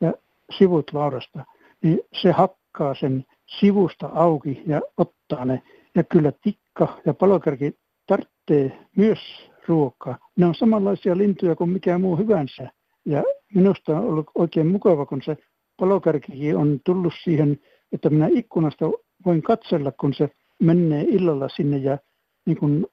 ja 0.00 0.12
sivut 0.58 0.92
laudasta, 0.92 1.44
niin 1.82 2.00
se 2.22 2.32
hakkaa 2.32 2.94
sen 2.94 3.24
sivusta 3.60 4.10
auki 4.14 4.62
ja 4.66 4.80
ottaa 4.96 5.44
ne. 5.44 5.62
Ja 5.94 6.04
kyllä 6.04 6.32
tikka 6.42 7.00
ja 7.06 7.14
palokärki 7.14 7.72
tarvitsee 8.06 8.78
myös 8.96 9.18
ruokaa. 9.66 10.18
Ne 10.36 10.46
on 10.46 10.54
samanlaisia 10.54 11.16
lintuja 11.16 11.56
kuin 11.56 11.70
mikä 11.70 11.98
muu 11.98 12.16
hyvänsä. 12.16 12.70
Ja 13.06 13.22
minusta 13.54 13.98
on 13.98 14.04
ollut 14.04 14.30
oikein 14.34 14.66
mukava, 14.66 15.06
kun 15.06 15.22
se 15.24 15.36
palokärkikin 15.76 16.56
on 16.56 16.80
tullut 16.84 17.12
siihen, 17.24 17.60
että 17.92 18.10
minä 18.10 18.28
ikkunasta 18.30 18.90
voin 19.26 19.42
katsella, 19.42 19.92
kun 19.92 20.14
se 20.14 20.28
menee 20.62 21.02
illalla 21.02 21.48
sinne 21.48 21.76
ja 21.76 21.98
niin 22.46 22.56
kuin 22.56 22.86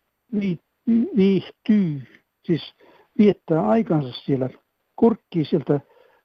viihtyy, 1.17 2.01
siis 2.45 2.73
viettää 3.17 3.67
aikansa 3.67 4.11
siellä, 4.11 4.49
kurkkii 4.95 5.45
sieltä 5.45 5.79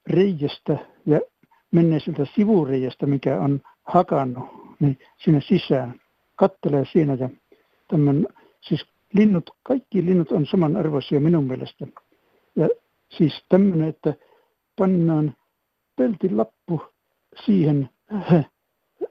reiästä 0.07 0.77
ja 1.05 1.21
menee 1.71 1.99
sieltä 1.99 2.25
sivureiästä, 2.35 3.05
mikä 3.05 3.41
on 3.41 3.61
hakannut, 3.83 4.49
niin 4.79 4.99
sinne 5.17 5.41
sisään. 5.41 6.01
Kattelee 6.35 6.85
siinä 6.91 7.13
ja 7.13 7.29
tämän, 7.87 8.27
siis 8.61 8.85
linnut, 9.13 9.49
kaikki 9.63 10.05
linnut 10.05 10.31
on 10.31 10.45
samanarvoisia 10.45 11.19
minun 11.19 11.43
mielestä. 11.43 11.87
Ja 12.55 12.69
siis 13.09 13.45
tämmöinen, 13.49 13.89
että 13.89 14.13
pannaan 14.77 15.35
peltilappu 15.95 16.81
siihen 17.45 17.89
äh, 18.13 18.45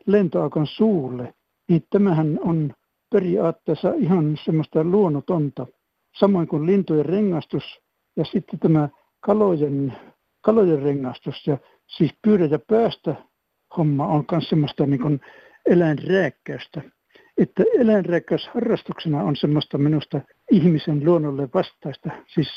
lentoakon 0.06 0.66
suulle, 0.66 1.34
niin 1.68 1.84
tämähän 1.90 2.38
on 2.42 2.74
periaatteessa 3.10 3.92
ihan 3.96 4.38
semmoista 4.44 4.84
luonnotonta. 4.84 5.66
Samoin 6.18 6.48
kuin 6.48 6.66
lintujen 6.66 7.06
rengastus 7.06 7.80
ja 8.16 8.24
sitten 8.24 8.58
tämä 8.58 8.88
kalojen, 9.20 9.96
kalojen 10.40 10.82
rengastus 10.82 11.46
ja 11.46 11.58
siis 11.86 12.14
pyydä 12.22 12.44
ja 12.44 12.58
päästä 12.58 13.14
homma 13.76 14.06
on 14.06 14.24
myös 14.32 14.48
semmoista 14.48 14.86
niin 14.86 15.00
kuin 15.00 15.20
eläinrääkkäystä. 15.66 16.82
Että 17.38 17.64
eläinrääkkäys 17.78 18.48
harrastuksena 18.54 19.22
on 19.22 19.36
semmoista 19.36 19.78
minusta 19.78 20.20
ihmisen 20.50 21.04
luonnolle 21.04 21.48
vastaista, 21.54 22.10
siis 22.34 22.48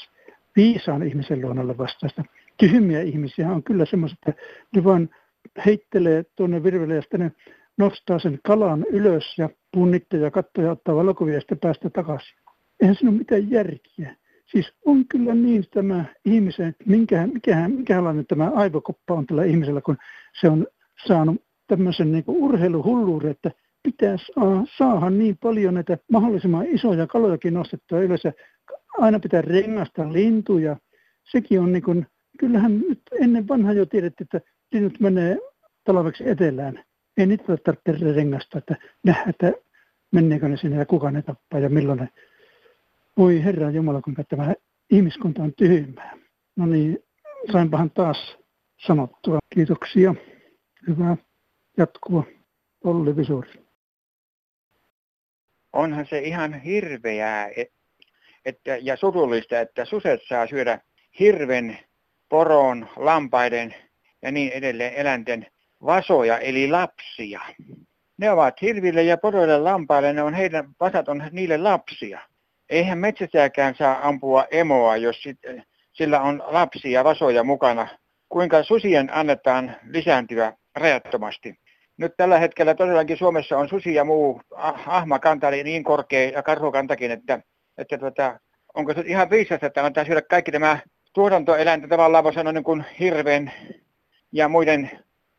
viisaan 0.55 1.03
ihmisen 1.03 1.41
luonnolle 1.41 1.77
vastaista. 1.77 2.23
tyhmiä 2.57 3.01
ihmisiä 3.01 3.51
on 3.51 3.63
kyllä 3.63 3.85
semmoiset, 3.85 4.19
että 4.27 4.41
ne 4.75 4.83
vaan 4.83 5.09
heittelee 5.65 6.23
tuonne 6.35 6.63
virvelle 6.63 6.95
ja 6.95 7.01
sitten 7.01 7.19
ne 7.19 7.31
nostaa 7.77 8.19
sen 8.19 8.39
kalan 8.43 8.85
ylös 8.89 9.37
ja 9.37 9.49
punnitte 9.71 10.17
ja 10.17 10.31
katsoo 10.31 10.63
ja 10.63 10.71
ottaa 10.71 10.95
valokuvia 10.95 11.33
ja 11.33 11.39
sitten 11.39 11.59
päästä 11.59 11.89
takaisin. 11.89 12.37
Eihän 12.79 12.95
siinä 12.95 13.09
ole 13.09 13.17
mitään 13.17 13.51
järkiä. 13.51 14.15
Siis 14.45 14.73
on 14.85 15.07
kyllä 15.07 15.35
niin 15.35 15.63
tämä 15.73 16.05
ihmisen, 16.25 16.67
että 16.67 16.83
minkä, 16.87 17.27
mikähän, 17.27 17.71
mikälainen 17.71 18.25
tämä 18.25 18.51
aivokoppa 18.55 19.13
on 19.13 19.25
tällä 19.25 19.43
ihmisellä, 19.43 19.81
kun 19.81 19.97
se 20.41 20.49
on 20.49 20.67
saanut 21.07 21.41
tämmöisen 21.67 22.11
niin 22.11 22.23
urheiluhulluuden, 22.27 23.31
että 23.31 23.51
pitää 23.83 24.15
saada 24.77 25.09
niin 25.09 25.37
paljon 25.37 25.73
näitä 25.73 25.97
mahdollisimman 26.11 26.65
isoja 26.65 27.07
kalojakin 27.07 27.53
nostettua 27.53 27.99
ja 27.99 28.07
aina 28.97 29.19
pitää 29.19 29.41
rengasta 29.41 30.13
lintuja. 30.13 30.77
Sekin 31.31 31.59
on 31.59 31.73
niin 31.73 31.83
kuin, 31.83 32.07
kyllähän 32.39 32.79
nyt 32.79 33.01
ennen 33.21 33.47
vanhaa 33.47 33.73
jo 33.73 33.85
tiedettiin, 33.85 34.25
että 34.25 34.51
linnut 34.71 34.99
menee 34.99 35.37
talveksi 35.83 36.29
etelään. 36.29 36.83
Ei 37.17 37.25
niitä 37.25 37.57
tarvitse 37.57 38.13
rengasta, 38.13 38.57
että 38.57 38.75
nähdä, 39.03 39.23
että 39.29 39.53
menneekö 40.11 40.47
ne 40.47 40.57
sinne 40.57 40.77
ja 40.77 40.85
kuka 40.85 41.11
ne 41.11 41.21
tappaa 41.21 41.59
ja 41.59 41.69
milloin 41.69 41.99
ne. 41.99 42.09
Voi 43.17 43.43
Herra 43.43 43.69
Jumala, 43.69 44.01
kuinka 44.01 44.23
tämä 44.23 44.53
ihmiskunta 44.91 45.43
on 45.43 45.53
tyhmää. 45.53 46.17
No 46.55 46.65
niin, 46.65 46.99
sainpahan 47.51 47.91
taas 47.91 48.37
sanottua. 48.87 49.39
Kiitoksia. 49.53 50.15
Hyvää 50.87 51.17
jatkua. 51.77 52.23
Olli 52.83 53.15
Visuri. 53.15 53.49
Onhan 55.73 56.05
se 56.05 56.19
ihan 56.19 56.61
hirveää 56.61 57.49
että, 58.45 58.77
ja 58.81 58.97
surullista, 58.97 59.59
että 59.59 59.85
suset 59.85 60.21
saa 60.27 60.47
syödä 60.47 60.79
hirven, 61.19 61.79
poron, 62.29 62.89
lampaiden 62.95 63.75
ja 64.21 64.31
niin 64.31 64.51
edelleen 64.51 64.93
eläinten 64.93 65.47
vasoja 65.85 66.37
eli 66.39 66.67
lapsia. 66.67 67.41
Ne 68.17 68.31
ovat 68.31 68.61
hirville 68.61 69.03
ja 69.03 69.17
poroille 69.17 69.57
lampaille, 69.57 70.13
ne 70.13 70.23
on 70.23 70.33
heidän, 70.33 70.69
vasat 70.79 71.09
on 71.09 71.23
niille 71.31 71.57
lapsia. 71.57 72.19
Eihän 72.69 72.97
metsästäjäkään 72.97 73.75
saa 73.75 74.07
ampua 74.07 74.45
emoa, 74.51 74.97
jos 74.97 75.23
sit, 75.23 75.39
sillä 75.93 76.21
on 76.21 76.43
lapsia 76.45 77.03
vasoja 77.03 77.43
mukana. 77.43 77.87
Kuinka 78.29 78.63
susien 78.63 79.09
annetaan 79.13 79.75
lisääntyä 79.83 80.53
rajattomasti? 80.75 81.59
Nyt 81.97 82.13
tällä 82.17 82.39
hetkellä 82.39 82.75
todellakin 82.75 83.17
Suomessa 83.17 83.57
on 83.57 83.69
susi 83.69 83.93
ja 83.93 84.03
muu 84.03 84.41
ah, 84.55 84.89
ahmakanta 84.89 85.51
niin 85.51 85.83
korkea 85.83 86.29
ja 86.29 86.43
karhukantakin, 86.43 87.11
että, 87.11 87.39
että 87.77 87.97
tuota, 87.97 88.39
onko 88.73 88.93
se 88.93 89.03
ihan 89.05 89.29
viisasta, 89.29 89.65
että 89.65 89.81
annetaan 89.81 90.05
syödä 90.05 90.21
kaikki 90.21 90.51
tämä 90.51 90.79
tuotantoeläintä 91.13 91.87
tavallaan 91.87 92.23
voi 92.23 92.33
sanoa 92.33 92.53
niin 92.53 92.63
kuin 92.63 92.85
hirven 92.99 93.51
ja 94.31 94.47
muiden 94.47 94.91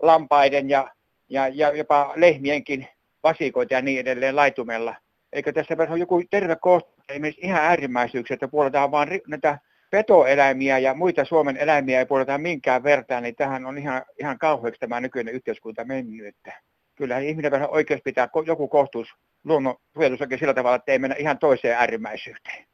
lampaiden 0.02 0.70
ja, 0.70 0.90
ja, 1.28 1.48
ja 1.48 1.76
jopa 1.76 2.12
lehmienkin 2.16 2.88
vasikoita 3.22 3.74
ja 3.74 3.82
niin 3.82 4.00
edelleen 4.00 4.36
laitumella. 4.36 4.94
Eikö 5.32 5.52
tässä 5.52 5.76
ole 5.90 5.98
joku 5.98 6.22
terve 6.30 6.56
kohta, 6.56 7.02
esimerkiksi 7.08 7.46
ihan 7.46 7.62
äärimmäisyyksiä, 7.62 8.34
että 8.34 8.48
puoletaan 8.48 8.90
vaan 8.90 9.08
näitä 9.26 9.58
petoeläimiä 9.94 10.78
ja 10.78 10.94
muita 10.94 11.24
Suomen 11.24 11.56
eläimiä 11.56 11.98
ei 11.98 12.06
puoleta 12.06 12.38
minkään 12.38 12.82
vertaan, 12.82 13.22
niin 13.22 13.34
tähän 13.34 13.66
on 13.66 13.78
ihan, 13.78 14.02
ihan 14.20 14.38
kauheaksi 14.38 14.80
tämä 14.80 15.00
nykyinen 15.00 15.34
yhteiskunta 15.34 15.84
mennyt. 15.84 16.26
Että 16.26 16.52
kyllähän 16.94 17.24
ihminen 17.24 17.50
vähän 17.50 17.70
oikeus 17.70 18.00
pitää 18.04 18.28
joku 18.46 18.68
kohtuus 18.68 19.08
luonnon 19.44 19.74
suojelussakin 19.94 20.38
sillä 20.38 20.54
tavalla, 20.54 20.76
että 20.76 20.92
ei 20.92 20.98
mennä 20.98 21.16
ihan 21.18 21.38
toiseen 21.38 21.78
äärimmäisyyteen. 21.78 22.64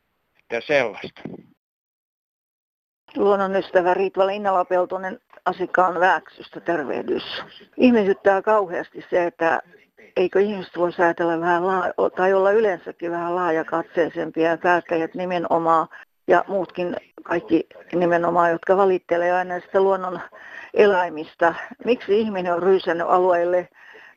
Että 0.41 0.61
sellaista. 0.67 1.23
Luonnonystävä 3.17 3.95
Riitva 3.95 4.27
Linnala-Peltonen 4.27 5.19
asiakkaan 5.45 6.01
väksystä 6.01 6.61
tervehdys. 6.61 7.43
Ihmetyttää 7.77 8.43
kauheasti 8.43 9.05
se, 9.11 9.27
että 9.27 9.63
eikö 10.17 10.41
ihmiset 10.41 10.77
voisi 10.77 11.03
ajatella 11.03 11.41
vähän 11.41 11.67
laa- 11.67 12.11
tai 12.17 12.33
olla 12.33 12.51
yleensäkin 12.51 13.11
vähän 13.11 13.37
laajakatseisempia 13.37 14.51
ja 14.51 14.59
päättäjät 14.59 15.15
nimenomaan 15.15 15.89
ja 16.31 16.45
muutkin 16.49 16.97
kaikki 17.23 17.67
nimenomaan, 17.93 18.51
jotka 18.51 18.77
valittelee 18.77 19.33
aina 19.33 19.49
näistä 19.49 19.81
luonnon 19.81 20.21
eläimistä. 20.75 21.55
Miksi 21.85 22.21
ihminen 22.21 22.55
on 22.55 22.63
ryysännyt 22.63 23.07
alueille, 23.11 23.69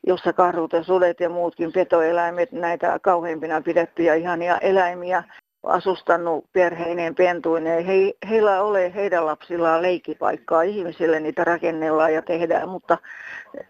jossa 0.06 0.32
karhut 0.32 0.72
ja 0.72 0.82
sudet 0.82 1.20
ja 1.20 1.28
muutkin 1.28 1.72
petoeläimet, 1.72 2.52
näitä 2.52 2.98
kauheimpina 2.98 3.60
pidettyjä 3.60 4.14
ihania 4.14 4.58
eläimiä, 4.58 5.24
asustannut 5.62 6.44
perheineen, 6.52 7.14
pentuineen. 7.14 7.84
He, 7.84 7.94
heillä 8.28 8.62
ole 8.62 8.94
heidän 8.94 9.26
lapsillaan 9.26 9.82
leikkipaikkaa. 9.82 10.62
Ihmisille 10.62 11.20
niitä 11.20 11.44
rakennellaan 11.44 12.14
ja 12.14 12.22
tehdään, 12.22 12.68
mutta, 12.68 12.98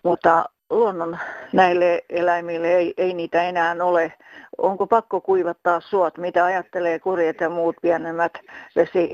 mutta 0.03 0.45
luonnon 0.71 1.19
näille 1.53 2.05
eläimille 2.11 2.69
ei, 2.69 2.95
ei 2.97 3.15
niitä 3.15 3.43
enää 3.43 3.77
ole. 3.83 4.13
Onko 4.59 4.87
pakko 4.87 5.21
kuivattaa 5.21 5.81
suot? 5.81 6.19
Mitä 6.19 6.45
ajattelee 6.45 6.99
kurjet 6.99 7.41
ja 7.41 7.51
muut 7.51 7.77
pienemmät 7.83 8.33
vesi, 8.77 9.11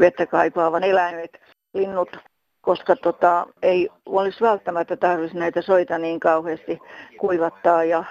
vettä 0.00 0.26
kaipaavan 0.26 0.84
eläimet, 0.84 1.40
linnut? 1.74 2.16
Koska 2.60 2.96
tota, 2.96 3.46
ei 3.62 3.88
olisi 4.06 4.40
välttämättä 4.40 4.96
tarvitsisi 4.96 5.38
näitä 5.38 5.62
soita 5.62 5.98
niin 5.98 6.20
kauheasti 6.20 6.78
kuivattaa 7.18 7.84
ja 7.84 8.04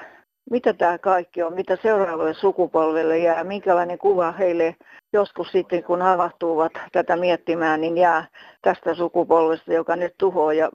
mitä 0.49 0.73
tämä 0.73 0.97
kaikki 0.97 1.43
on, 1.43 1.54
mitä 1.54 1.77
seuraavalle 1.82 2.34
sukupolvelle 2.34 3.17
jää, 3.17 3.43
minkälainen 3.43 3.97
kuva 3.97 4.32
heille 4.32 4.75
joskus 5.13 5.51
sitten, 5.51 5.84
kun 5.84 6.01
havahtuvat 6.01 6.71
tätä 6.91 7.15
miettimään, 7.15 7.82
niin 7.82 7.97
jää 7.97 8.25
tästä 8.62 8.93
sukupolvesta, 8.93 9.73
joka 9.73 9.95
nyt 9.95 10.13
tuhoaa 10.17 10.54
ja 10.54 10.69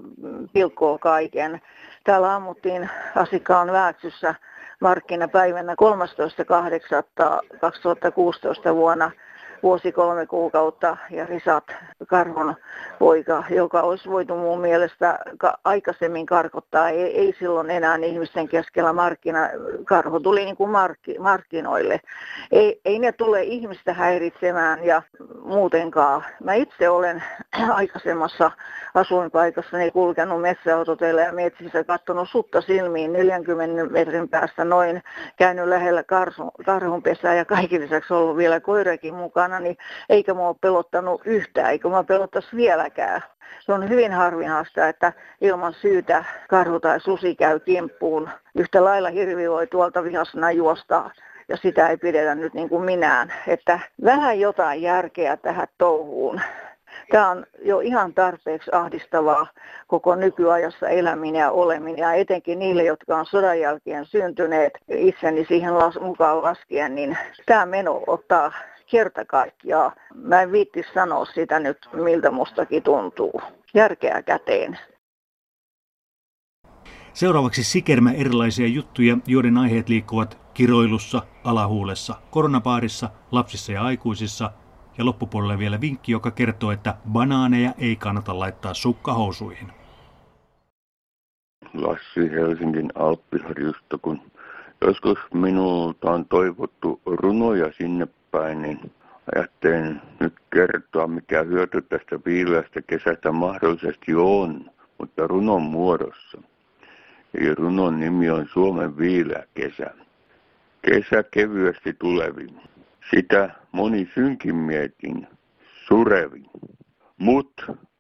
pilkkoo 0.53 0.99
kaiken. 0.99 1.61
Täällä 2.05 2.35
ammuttiin 2.35 2.91
Asikaan 3.15 3.73
Vääksyssä 3.73 4.35
markkinapäivänä 4.81 5.75
13.8.2016 8.71 8.75
vuonna 8.75 9.11
vuosi 9.67 9.93
kolme 9.93 10.27
kuukautta 10.27 10.97
ja 11.11 11.27
Risat 11.27 11.65
Karhon 12.09 12.55
poika, 12.99 13.45
joka 13.51 13.83
olisi 13.83 14.11
voitu 14.11 14.37
mun 14.37 14.61
mielestä 14.61 15.19
aikaisemmin 15.65 16.27
karkottaa. 16.27 16.89
Ei, 16.89 17.21
ei 17.21 17.35
silloin 17.39 17.71
enää 17.71 17.97
ihmisten 17.97 18.49
keskellä 18.49 18.93
markkina, 18.93 19.41
karhu 19.85 20.21
tuli 20.21 20.45
niin 20.45 20.57
kuin 20.57 20.71
markki, 20.71 21.19
markkinoille. 21.19 22.01
Ei, 22.53 22.81
ei 22.85 22.99
ne 22.99 23.13
tule 23.13 23.43
ihmistä 23.43 23.93
häiritsemään 23.93 24.85
ja 24.85 25.03
muutenkaan. 25.45 26.25
Mä 26.45 26.55
itse 26.55 26.89
olen 26.89 27.23
aikaisemmassa 27.81 28.51
asuinpaikassani 28.95 29.91
kulkenut 29.91 30.41
metsäautoteilla 30.41 31.21
ja 31.21 31.33
metsissä 31.33 31.85
katsonut 31.85 32.29
sutta 32.29 32.61
silmiin 32.61 33.13
40 33.13 33.85
metrin 33.93 34.29
päästä 34.29 34.65
noin, 34.65 35.03
käynyt 35.37 35.69
lähellä 35.69 36.05
karhun 36.67 37.03
pesää 37.03 37.35
ja 37.35 37.45
kaikki 37.45 37.81
lisäksi 37.81 38.15
ollut 38.15 38.37
vielä 38.37 38.61
koirakin 38.61 39.15
mukana, 39.15 39.56
niin 39.61 39.77
eikä 40.09 40.35
mua 40.35 40.55
pelottanut 40.55 41.23
yhtään, 41.25 41.71
eikä 41.71 41.89
mua 41.89 42.05
pelottaisi 42.05 42.57
vieläkään. 42.57 43.23
Se 43.61 43.73
on 43.73 43.89
hyvin 43.89 44.13
harvinaista, 44.13 44.89
että 44.89 45.13
ilman 45.41 45.75
syytä 45.75 46.25
karhu 46.49 46.81
tai 46.81 47.01
susi 47.01 47.35
käy 47.35 47.61
kimppuun. 47.61 48.31
Yhtä 48.55 48.85
lailla 48.85 49.09
hirvi 49.09 49.51
voi 49.51 49.67
tuolta 49.67 50.05
vihasena 50.05 50.51
juosta 50.51 51.11
ja 51.49 51.57
sitä 51.57 51.89
ei 51.89 51.97
pidetä 51.97 52.35
nyt 52.35 52.55
niin 52.55 52.69
kuin 52.69 52.85
minään. 52.85 53.33
Että 53.47 53.81
vähän 54.05 54.41
jotain 54.41 54.83
järkeä 54.83 55.37
tähän 55.37 55.69
touhuun. 55.79 56.41
Tämä 57.11 57.31
on 57.31 57.47
jo 57.63 57.81
ihan 57.81 58.15
tarpeeksi 58.15 58.71
ahdistavaa 58.73 59.47
koko 59.87 60.15
nykyajassa 60.15 60.89
eläminen 60.89 61.41
ja 61.41 61.51
oleminen 61.51 61.99
ja 61.99 62.13
etenkin 62.13 62.59
niille, 62.59 62.85
jotka 62.85 63.17
on 63.17 63.27
sodan 63.27 63.61
jälkeen 63.61 64.05
syntyneet 64.07 64.73
itseni 64.89 65.45
siihen 65.45 65.79
las, 65.79 66.01
mukaan 66.01 66.43
laskien, 66.43 66.95
niin 66.95 67.19
tämä 67.47 67.67
meno 67.67 68.03
ottaa 68.07 68.53
kerta 68.91 69.25
kaikkiaan. 69.25 69.93
Mä 70.15 70.43
en 70.43 70.53
viitti 70.53 70.83
sanoa 70.95 71.25
sitä 71.25 71.61
nyt, 71.61 71.79
miltä 71.93 72.31
mustakin 72.31 72.83
tuntuu. 72.83 73.43
Järkeä 73.75 74.23
käteen. 74.23 74.79
Seuraavaksi 77.13 77.65
sikermä 77.65 78.13
erilaisia 78.13 78.67
juttuja, 78.67 79.19
joiden 79.27 79.59
aiheet 79.59 79.89
liikkuvat 79.89 80.39
kiroilussa, 80.55 81.23
alahuulessa, 81.45 82.15
koronapaarissa, 82.31 83.11
lapsissa 83.33 83.73
ja 83.73 83.83
aikuisissa– 83.83 84.51
ja 84.99 85.05
loppupuolelle 85.05 85.59
vielä 85.59 85.81
vinkki, 85.81 86.13
joka 86.13 86.31
kertoo, 86.31 86.71
että 86.71 86.95
banaaneja 87.13 87.73
ei 87.79 87.97
kannata 87.97 88.39
laittaa 88.39 88.75
sukkahousuihin. 88.75 89.73
Lassi 91.75 92.31
Helsingin 92.31 92.93
Alppiharjusta, 92.95 93.99
kun 93.99 94.21
joskus 94.81 95.19
minulta 95.35 96.11
on 96.11 96.27
toivottu 96.27 97.01
runoja 97.07 97.73
sinne 97.73 98.09
päin, 98.37 98.63
niin 98.63 98.91
ajattelin 99.35 100.01
nyt 100.21 100.35
kertoa, 100.53 101.07
mikä 101.07 101.43
hyöty 101.43 101.83
tästä 101.83 102.19
viileästä 102.27 102.83
kesästä 102.83 103.33
mahdollisesti 103.33 104.15
on, 104.15 104.71
mutta 104.99 105.27
runon 105.27 105.63
muodossa. 105.63 106.43
Eli 107.35 107.55
runon 107.55 108.01
nimi 108.01 108.31
on 108.31 108.47
Suomen 108.53 108.99
viileä 108.99 109.45
kesä. 109.55 109.91
Kesä 110.83 111.23
kevyesti 111.31 111.93
tulevin. 111.99 112.61
Sitä 113.11 113.51
moni 113.73 114.11
synkin 114.15 114.57
mietin, 114.57 115.27
surevin. 115.87 116.47
Mut 117.19 117.53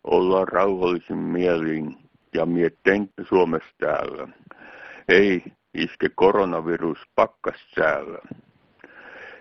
ollaan 0.05 0.49
rauhallisin 0.49 1.18
mielin 1.18 1.96
ja 2.35 2.46
mietteen 2.46 3.09
Suomessa 3.29 3.75
täällä. 3.79 4.29
Ei 5.09 5.42
iske 5.75 6.09
koronavirus 6.14 6.99
pakkas 7.14 7.70
täällä. 7.75 8.18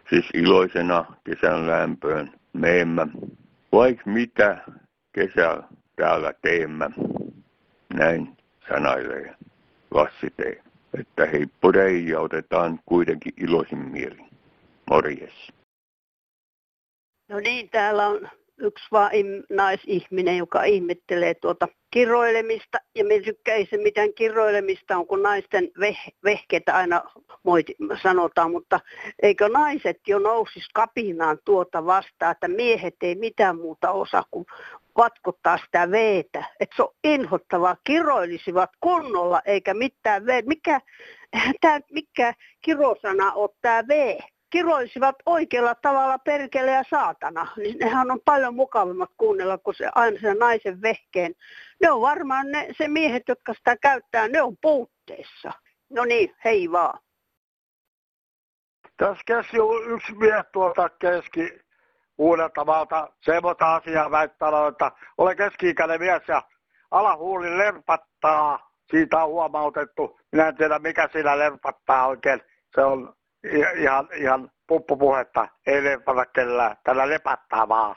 Siis 0.10 0.26
iloisena 0.34 1.06
kesän 1.24 1.68
lämpöön 1.68 2.32
meemme. 2.54 3.08
Vaik 3.72 4.06
mitä 4.06 4.58
kesällä 5.13 5.63
täällä 5.96 6.34
teemme. 6.41 6.89
Näin 7.94 8.38
sanailee 8.70 9.36
Lassi 9.91 10.30
T. 10.38 10.39
Että 11.00 11.26
heipporeija 11.26 12.20
otetaan 12.20 12.80
kuitenkin 12.86 13.34
iloisin 13.38 13.78
mielin. 13.78 14.30
Morjes. 14.89 15.52
No 17.30 17.39
niin, 17.39 17.70
täällä 17.70 18.08
on 18.08 18.30
yksi 18.58 18.86
vaan 18.91 19.12
naisihminen, 19.50 20.38
joka 20.38 20.63
ihmettelee 20.63 21.34
tuota 21.34 21.68
kiroilemista. 21.91 22.78
Ja 22.96 23.06
me 23.06 23.13
ei 23.46 23.68
se 23.70 23.78
mitään 23.78 24.13
kiroilemista 24.13 24.98
on, 24.98 25.08
kun 25.08 25.24
naisten 25.24 25.63
veh- 25.63 26.12
vehkeitä 26.24 26.76
aina 26.76 27.04
moiti, 27.46 27.76
sanotaan, 28.04 28.52
mutta 28.52 28.80
eikö 29.22 29.50
naiset 29.50 29.98
jo 30.08 30.20
nousis 30.20 30.68
kapinaan 30.74 31.38
tuota 31.46 31.86
vastaan, 31.86 32.32
että 32.32 32.48
miehet 32.48 32.96
ei 33.02 33.16
mitään 33.16 33.56
muuta 33.56 33.92
osaa 33.92 34.24
kuin 34.32 34.46
vatkottaa 34.98 35.58
sitä 35.66 35.92
veetä. 35.92 36.44
Että 36.60 36.76
se 36.76 36.84
on 36.84 36.94
inhottavaa, 37.04 37.78
kiroilisivat 37.84 38.70
kunnolla 38.80 39.42
eikä 39.46 39.74
mitään 39.74 40.26
veetä. 40.26 40.48
Mikä, 40.48 40.82
tää, 41.62 41.80
mikä 41.92 42.34
kirosana 42.62 43.32
on 43.32 43.50
tämä 43.62 43.84
vee? 43.88 44.20
kiroisivat 44.50 45.16
oikealla 45.26 45.76
tavalla 45.76 46.20
perkele 46.20 46.72
ja 46.72 46.84
saatana, 46.90 47.48
niin 47.58 47.78
nehän 47.80 48.12
on 48.12 48.20
paljon 48.26 48.56
mukavimmat 48.56 49.10
kuunnella 49.18 49.58
kuin 49.58 49.76
se 49.76 49.90
aina 49.96 50.20
sen 50.22 50.38
naisen 50.38 50.82
vehkeen. 50.82 51.36
Ne 51.82 51.92
on 51.92 52.02
varmaan 52.02 52.52
ne, 52.52 52.68
se 52.78 52.88
miehet, 52.88 53.24
jotka 53.28 53.54
sitä 53.54 53.78
käyttää, 53.82 54.28
ne 54.28 54.42
on 54.42 54.58
puutteessa. 54.62 55.52
No 55.90 56.06
niin, 56.06 56.36
hei 56.46 56.72
vaan. 56.72 57.00
Tässä 58.98 59.24
keski 59.26 59.58
yksi 59.86 60.14
mies 60.14 60.46
tuolta 60.54 60.90
keski 60.90 61.60
Uudeltamaalta 62.18 63.10
semmoista 63.22 63.76
asiaa 63.76 64.12
väittää, 64.12 64.68
että 64.68 64.92
olen 65.18 65.38
keski-ikäinen 65.38 66.00
mies 66.00 66.22
ja 66.28 66.42
alahuuli 66.92 67.58
lerpattaa. 67.58 68.72
Siitä 68.92 69.24
on 69.24 69.30
huomautettu. 69.30 70.20
Minä 70.32 70.48
en 70.48 70.56
tiedä 70.56 70.80
mikä 70.80 71.10
siinä 71.12 71.40
lerpattaa 71.40 72.08
oikein. 72.08 72.42
Se 72.76 72.82
on 72.82 73.14
ihan, 73.78 74.08
ihan 74.16 74.52
puppupuhetta, 74.68 75.48
ei 75.66 75.84
lepata 75.84 76.26
kellään, 76.26 76.78
tällä 76.84 77.10
lepattaa 77.10 77.68
vaan. 77.68 77.96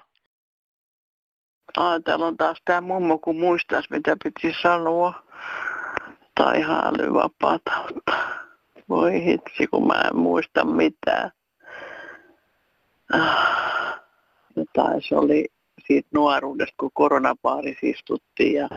Ai, 1.76 2.00
täällä 2.00 2.26
on 2.26 2.36
taas 2.36 2.62
tämä 2.64 2.80
mummo, 2.80 3.18
kun 3.18 3.38
muistaisi, 3.38 3.88
mitä 3.90 4.16
piti 4.24 4.54
sanoa. 4.62 5.22
Tai 6.34 6.58
ihan 6.58 6.84
älyvapaata, 6.86 7.72
voi 8.88 9.24
hitsi, 9.24 9.66
kun 9.66 9.86
mä 9.86 9.94
en 9.94 10.16
muista 10.16 10.64
mitään. 10.64 11.30
Tai 14.72 15.02
se 15.02 15.16
oli 15.16 15.46
siitä 15.86 16.08
nuoruudesta, 16.14 16.74
kun 16.80 16.90
koronapaarissa 16.94 17.86
istuttiin 17.86 18.54
ja 18.54 18.68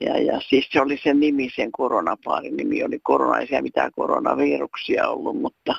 ja, 0.00 0.18
ja 0.18 0.40
siis 0.40 0.68
se 0.70 0.80
oli 0.80 0.96
sen 0.96 1.20
nimi, 1.20 1.50
sen 1.50 1.72
koronapaarin 1.72 2.56
nimi 2.56 2.84
oli 2.84 2.98
korona, 3.02 3.38
ei 3.38 3.62
mitään 3.62 3.90
koronaviruksia 3.96 5.08
ollut, 5.08 5.40
mutta 5.40 5.74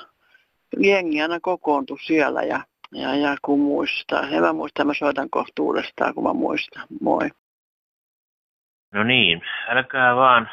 jengi 0.78 1.22
aina 1.22 1.40
kokoontui 1.40 1.98
siellä 1.98 2.42
ja, 2.42 2.60
ja, 2.92 3.14
ja 3.14 3.36
kun 3.42 3.60
muistaa. 3.60 4.28
Ja 4.30 4.40
mä 4.40 4.52
muistan, 4.52 4.86
mä 4.86 4.94
soitan 4.94 5.30
kohta 5.30 5.62
uudestaan, 5.62 6.14
kun 6.14 6.24
mä 6.24 6.32
muistan. 6.32 6.86
Moi. 7.00 7.28
No 8.92 9.04
niin, 9.04 9.42
älkää 9.68 10.16
vaan 10.16 10.50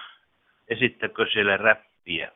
esittäkö 0.68 1.26
siellä 1.34 1.58
räppiä. 1.58 2.32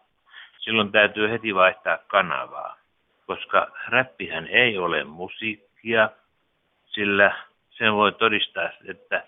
Silloin 0.70 0.92
täytyy 0.92 1.32
heti 1.32 1.56
vaihtaa 1.56 1.98
kanavaa, 2.08 2.78
koska 3.26 3.68
räppihän 3.88 4.48
ei 4.48 4.78
ole 4.78 5.04
musiikkia, 5.04 6.10
sillä 6.86 7.36
sen 7.70 7.94
voi 7.94 8.12
todistaa, 8.12 8.70
että 8.86 9.24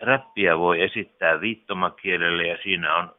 räppiä 0.00 0.58
voi 0.58 0.82
esittää 0.82 1.40
viittomakielellä 1.40 2.42
ja 2.42 2.58
siinä 2.62 2.94
on 2.94 3.14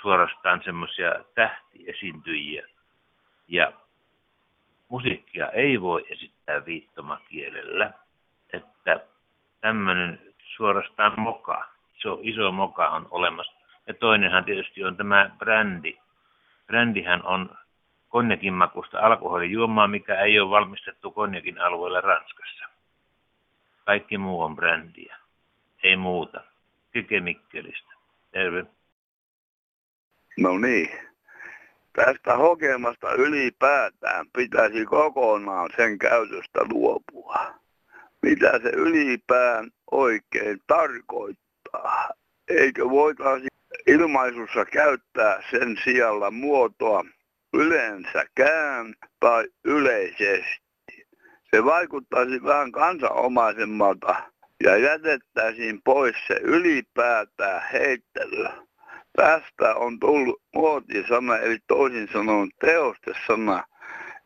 suorastaan 0.00 0.62
semmoisia 0.64 1.14
tähtiesiintyjiä. 1.34 2.66
Ja 3.48 3.72
musiikkia 4.88 5.48
ei 5.48 5.80
voi 5.80 6.04
esittää 6.08 6.66
viittomakielellä, 6.66 7.90
että 8.52 9.00
tämmöinen 9.60 10.20
suorastaan 10.56 11.20
moka, 11.20 11.68
iso, 11.96 12.18
iso 12.22 12.52
moka 12.52 12.88
on 12.88 13.08
olemassa. 13.10 13.52
Ja 13.86 13.94
toinenhan 13.94 14.44
tietysti 14.44 14.84
on 14.84 14.96
tämä 14.96 15.30
brändi. 15.38 15.98
Brändihän 16.70 17.26
on 17.26 17.58
konjakin 18.08 18.54
makusta 18.54 18.98
alkoholijuomaa, 18.98 19.88
mikä 19.88 20.20
ei 20.20 20.40
ole 20.40 20.50
valmistettu 20.50 21.10
konjakin 21.10 21.60
alueella 21.60 22.00
Ranskassa. 22.00 22.64
Kaikki 23.84 24.18
muu 24.18 24.42
on 24.42 24.56
brändiä 24.56 25.20
ei 25.82 25.96
muuta. 25.96 26.40
Kike 26.92 27.20
Mikkelistä. 27.20 27.92
Terve. 28.32 28.66
No 30.38 30.58
niin. 30.58 30.90
Tästä 31.92 32.36
hokemasta 32.36 33.12
ylipäätään 33.12 34.26
pitäisi 34.36 34.84
kokonaan 34.84 35.70
sen 35.76 35.98
käytöstä 35.98 36.60
luopua. 36.68 37.54
Mitä 38.22 38.50
se 38.62 38.68
ylipään 38.68 39.70
oikein 39.90 40.62
tarkoittaa? 40.66 42.08
Eikö 42.48 42.90
voitaisi 42.90 43.49
ilmaisussa 43.86 44.64
käyttää 44.64 45.42
sen 45.50 45.76
sijalla 45.84 46.30
muotoa 46.30 47.04
yleensäkään 47.54 48.94
tai 49.20 49.48
yleisesti? 49.64 51.06
Se 51.50 51.64
vaikuttaisi 51.64 52.42
vähän 52.42 52.72
kansanomaisemmalta 52.72 54.22
ja 54.64 54.76
jätettäisiin 54.76 55.80
pois 55.84 56.16
se 56.26 56.34
ylipäätään 56.42 57.62
heittely. 57.72 58.48
Tästä 59.16 59.74
on 59.74 60.00
tullut 60.00 60.42
muotisana, 60.54 61.38
eli 61.38 61.58
toisin 61.66 62.08
sanoen 62.12 62.48
teostesana. 62.60 63.64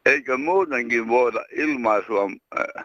Eikö 0.06 0.36
muutenkin 0.36 1.08
voida 1.08 1.44
ilmaisua, 1.56 2.30
äh, 2.58 2.84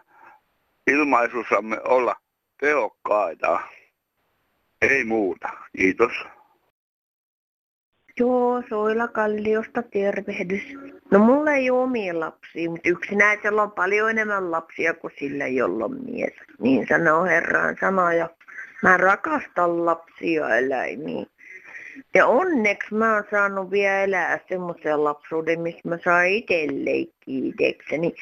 ilmaisussamme 0.86 1.80
olla 1.84 2.16
tehokkaita? 2.60 3.60
Ei 4.82 5.04
muuta. 5.04 5.48
Kiitos. 5.76 6.12
Joo, 8.20 8.62
Soila 8.68 9.08
Kalliosta 9.08 9.82
tervehdys. 9.82 10.62
No 11.10 11.18
mulla 11.18 11.52
ei 11.52 11.70
ole 11.70 11.82
omia 11.82 12.20
lapsia, 12.20 12.70
mutta 12.70 12.88
yksinäisellä 12.88 13.62
on 13.62 13.70
paljon 13.70 14.10
enemmän 14.10 14.50
lapsia 14.50 14.94
kuin 14.94 15.12
sillä, 15.18 15.46
jolla 15.46 15.84
on 15.84 16.04
mies. 16.04 16.32
Niin 16.58 16.86
sanoo 16.88 17.24
Herran 17.24 17.76
sana 17.80 18.14
ja 18.14 18.30
mä 18.82 18.96
rakastan 18.96 19.86
lapsia 19.86 20.56
eläimiä. 20.56 21.26
Ja 22.14 22.26
onneksi 22.26 22.94
mä 22.94 23.14
oon 23.14 23.24
saanut 23.30 23.70
vielä 23.70 24.04
elää 24.04 24.38
semmoisen 24.48 25.04
lapsuuden, 25.04 25.60
missä 25.60 25.88
mä 25.88 25.98
saan 26.04 26.26
itse 26.26 26.66
leikkiä 26.70 27.40
itsekseni. 27.44 28.14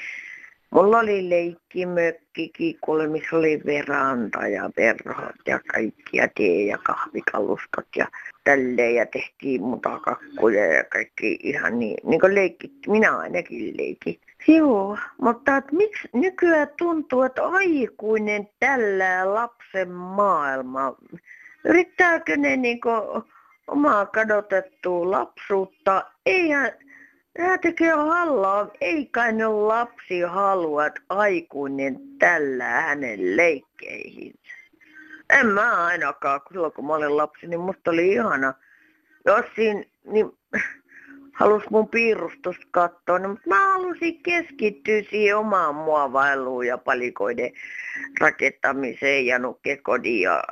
Mulla 0.71 0.99
oli 0.99 1.31
leikkimökkikin, 1.31 2.79
kuule, 2.81 3.07
missä 3.07 3.37
oli 3.37 3.63
veranta 3.67 4.47
ja 4.47 4.71
verhot 4.77 5.37
ja 5.47 5.61
kaikki 5.73 6.17
ja 6.17 6.29
tee- 6.37 6.67
ja 6.67 6.79
kahvikalustot 6.79 7.87
ja 7.97 8.07
tälleen 8.45 8.95
ja 8.95 9.07
tehtiin 9.07 9.63
mutakakkuja 9.63 10.67
ja 10.67 10.85
kaikki 10.85 11.39
ihan 11.43 11.79
niin, 11.79 11.97
niin 12.05 12.21
kuin 12.21 12.35
leikit, 12.35 12.73
minä 12.87 13.17
ainakin 13.17 13.77
leikin. 13.79 14.21
Joo, 14.49 14.99
mutta 15.21 15.57
että 15.57 15.77
miksi 15.77 16.09
nykyään 16.13 16.69
tuntuu, 16.79 17.23
että 17.23 17.47
aikuinen 17.47 18.49
tällä 18.61 19.35
lapsen 19.35 19.91
maailma, 19.91 20.97
yrittääkö 21.65 22.37
ne 22.37 22.57
niin 22.57 22.81
omaa 23.69 24.07
kadotettua 24.07 25.11
lapsuutta? 25.11 26.05
Eihän 26.27 26.73
Tekee 27.62 27.92
hallaa. 27.92 28.70
Ei 28.81 29.07
kai 29.07 29.33
ne 29.33 29.46
lapsi 29.46 30.20
halua, 30.20 30.87
että 30.87 31.01
aikuinen 31.09 31.96
tällä 32.18 32.64
hänen 32.64 33.37
leikkeihin. 33.37 34.35
En 35.31 35.46
mä 35.46 35.85
ainakaan, 35.85 36.40
silloin 36.53 36.72
kun 36.72 36.87
mä 36.87 36.94
olin 36.94 37.16
lapsi, 37.16 37.46
niin 37.46 37.61
musta 37.61 37.90
oli 37.90 38.12
ihana. 38.12 38.55
Jos 39.24 39.44
siinä, 39.55 39.85
niin 40.05 40.38
halus 41.33 41.70
mun 41.70 41.88
piirustusta 41.88 42.66
katsoa, 42.70 43.18
niin, 43.18 43.31
mutta 43.31 43.48
mä 43.48 43.72
halusin 43.72 44.22
keskittyä 44.22 45.03
siihen 45.11 45.37
omaan 45.37 45.74
muovailuun 45.74 46.66
ja 46.66 46.79
palikoiden 46.79 47.53
rakentamiseen 48.20 49.27
ja 49.27 49.38
nukkekodin 49.38 50.20
ja 50.20 50.44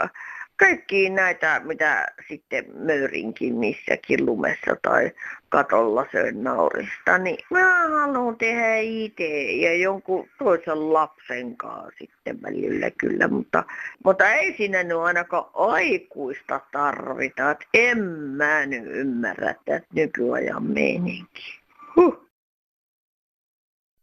kaikki 0.57 1.11
näitä, 1.11 1.61
mitä 1.65 2.07
sitten 2.29 2.65
möyrinkin 2.75 3.55
missäkin 3.55 4.27
lumessa 4.27 4.77
tai 4.83 5.11
katolla 5.49 6.07
söin 6.13 6.45
naurista, 6.45 7.19
niin 7.19 7.39
mä 7.51 7.89
haluan 7.89 8.37
tehdä 8.37 8.77
itse 8.77 9.43
ja 9.53 9.77
jonkun 9.77 10.29
toisen 10.39 10.93
lapsen 10.93 11.57
kanssa 11.57 11.91
sitten 11.99 12.43
välillä 12.43 12.91
kyllä, 12.91 13.29
mutta, 13.29 13.65
mutta 14.05 14.31
ei 14.31 14.57
siinä 14.57 14.83
nyt 14.83 14.99
ainakaan 14.99 15.51
aikuista 15.55 16.61
tarvita, 16.73 17.51
että 17.51 17.67
en 17.75 17.99
mä 18.09 18.67
nyt 18.67 18.85
ymmärrä 18.87 19.55
tätä 19.65 19.87
nykyajan 19.95 20.63
meininki. 20.63 21.61
Huh. 21.97 22.27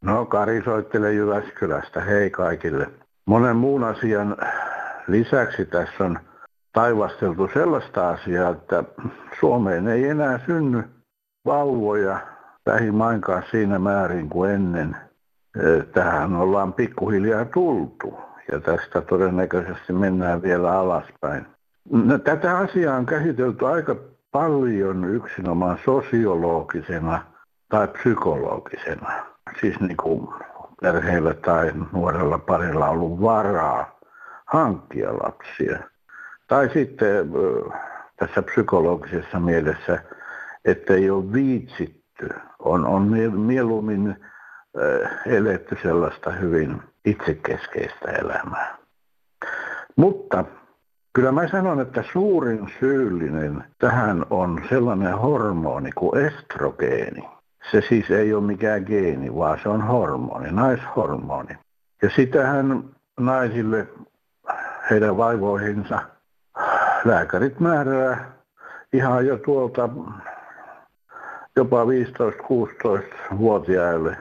No 0.01 0.25
Kari 0.25 0.61
soittelee 0.65 1.13
Jyväskylästä, 1.13 2.01
hei 2.01 2.29
kaikille. 2.29 2.87
Monen 3.25 3.55
muun 3.55 3.83
asian 3.83 4.37
lisäksi 5.07 5.65
tässä 5.65 6.03
on 6.03 6.19
taivasteltu 6.73 7.49
sellaista 7.53 8.09
asiaa, 8.09 8.49
että 8.49 8.83
Suomeen 9.39 9.87
ei 9.87 10.07
enää 10.07 10.39
synny 10.45 10.83
vauvoja 11.45 12.19
lähimainkaan 12.65 13.43
siinä 13.51 13.79
määrin 13.79 14.29
kuin 14.29 14.51
ennen. 14.51 14.95
Tähän 15.93 16.35
ollaan 16.35 16.73
pikkuhiljaa 16.73 17.45
tultu 17.45 18.17
ja 18.51 18.59
tästä 18.59 19.01
todennäköisesti 19.01 19.93
mennään 19.93 20.41
vielä 20.41 20.79
alaspäin. 20.79 21.45
No, 21.91 22.17
tätä 22.17 22.57
asiaa 22.57 22.97
on 22.97 23.05
käsitelty 23.05 23.67
aika 23.67 23.95
paljon 24.31 25.05
yksinomaan 25.05 25.77
sosiologisena 25.85 27.21
tai 27.69 27.87
psykologisena. 27.87 29.11
Siis 29.61 29.79
niin 29.79 29.97
kuin 29.97 30.27
perheellä 30.81 31.33
tai 31.33 31.71
nuorella 31.91 32.37
parilla 32.37 32.89
on 32.89 32.91
ollut 32.91 33.21
varaa 33.21 33.99
hankkia 34.45 35.13
lapsia. 35.13 35.79
Tai 36.47 36.69
sitten 36.73 37.29
tässä 38.15 38.41
psykologisessa 38.41 39.39
mielessä, 39.39 40.03
että 40.65 40.93
ei 40.93 41.09
ole 41.09 41.33
viitsitty. 41.33 42.29
On, 42.59 42.85
on 42.85 43.03
mieluummin 43.35 44.15
eletty 45.25 45.77
sellaista 45.83 46.31
hyvin 46.31 46.81
itsekeskeistä 47.05 48.11
elämää. 48.11 48.77
Mutta 49.95 50.45
kyllä 51.13 51.31
mä 51.31 51.47
sanon, 51.47 51.81
että 51.81 52.03
suurin 52.13 52.73
syyllinen 52.79 53.63
tähän 53.79 54.25
on 54.29 54.61
sellainen 54.69 55.17
hormoni 55.17 55.91
kuin 55.91 56.25
estrogeeni. 56.25 57.29
Se 57.71 57.81
siis 57.81 58.11
ei 58.11 58.33
ole 58.33 58.43
mikään 58.43 58.83
geeni, 58.83 59.35
vaan 59.35 59.59
se 59.63 59.69
on 59.69 59.81
hormoni, 59.81 60.51
naishormoni. 60.51 61.57
Ja 62.01 62.09
sitähän 62.15 62.83
naisille, 63.19 63.87
heidän 64.89 65.17
vaivoihinsa 65.17 66.01
lääkärit 67.05 67.59
määrää 67.59 68.31
ihan 68.93 69.27
jo 69.27 69.37
tuolta 69.37 69.89
jopa 71.55 71.83
15-16-vuotiaille 71.83 74.17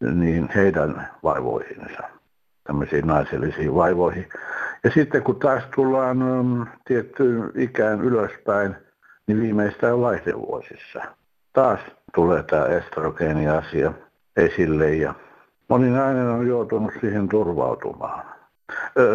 niin 0.00 0.48
heidän 0.54 1.08
vaivoihinsa, 1.22 2.02
tämmöisiin 2.64 3.06
naisellisiin 3.06 3.74
vaivoihin. 3.74 4.28
Ja 4.84 4.90
sitten 4.90 5.22
kun 5.22 5.38
taas 5.38 5.62
tullaan 5.74 6.22
um, 6.22 6.66
tiettyyn 6.84 7.52
ikään 7.54 8.00
ylöspäin, 8.00 8.76
niin 9.26 9.40
viimeistään 9.40 10.00
vaihdevuosissa 10.00 11.02
taas 11.52 11.80
tulee 12.14 12.42
tämä 12.42 12.66
estrogeeni-asia 12.66 13.92
esille 14.36 14.94
ja 14.94 15.14
moni 15.68 15.90
nainen 15.90 16.26
on 16.26 16.46
joutunut 16.46 16.92
siihen 17.00 17.28
turvautumaan. 17.28 18.24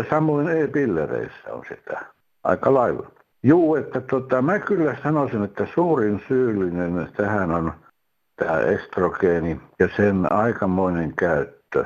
Samoin 0.10 0.50
e-pillereissä 0.50 1.54
on 1.54 1.66
sitä 1.70 2.06
aika 2.50 2.74
lailla. 2.74 3.12
Juu, 3.44 3.76
että 3.76 4.02
tota, 4.02 4.42
mä 4.42 4.60
kyllä 4.60 4.98
sanoisin, 5.04 5.44
että 5.44 5.68
suurin 5.74 6.22
syyllinen 6.28 7.12
tähän 7.18 7.52
on 7.52 7.74
tämä 8.36 8.60
estrogeeni 8.60 9.62
ja 9.80 9.90
sen 9.96 10.32
aikamoinen 10.32 11.14
käyttö. 11.16 11.86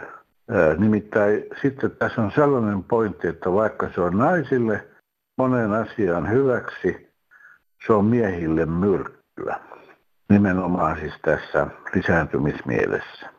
Ää, 0.50 0.74
nimittäin 0.78 1.44
sitten 1.62 1.92
tässä 1.92 2.22
on 2.22 2.32
sellainen 2.32 2.84
pointti, 2.84 3.28
että 3.28 3.54
vaikka 3.54 3.90
se 3.96 4.02
on 4.02 4.18
naisille 4.18 4.88
monen 5.38 5.74
asian 5.74 6.30
hyväksi, 6.30 7.10
se 7.88 7.94
on 7.94 8.06
miehille 8.06 8.66
myrkkyä. 8.66 9.60
Nimenomaan 10.30 11.00
siis 11.00 11.14
tässä 11.22 11.68
lisääntymismielessä. 11.96 13.30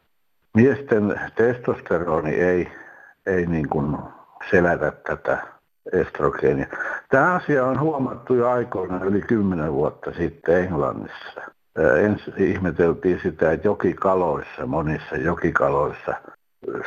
Miesten 0.55 1.21
testosteroni 1.35 2.31
ei, 2.31 2.73
ei 3.27 3.47
niin 3.47 3.69
kuin 3.69 3.97
selätä 4.51 4.93
tätä 5.07 5.54
estrogeenia. 5.93 6.67
Tämä 7.09 7.35
asia 7.35 7.67
on 7.67 7.81
huomattu 7.81 8.35
jo 8.35 8.51
aikoina 8.51 9.05
yli 9.05 9.23
kymmenen 9.23 9.73
vuotta 9.73 10.13
sitten 10.13 10.57
Englannissa. 10.57 11.41
Ensin 12.03 12.35
ihmeteltiin 12.37 13.21
sitä, 13.23 13.53
että 13.53 13.69
jokikaloissa, 13.69 14.67
monissa 14.67 15.17
jokikaloissa, 15.17 16.15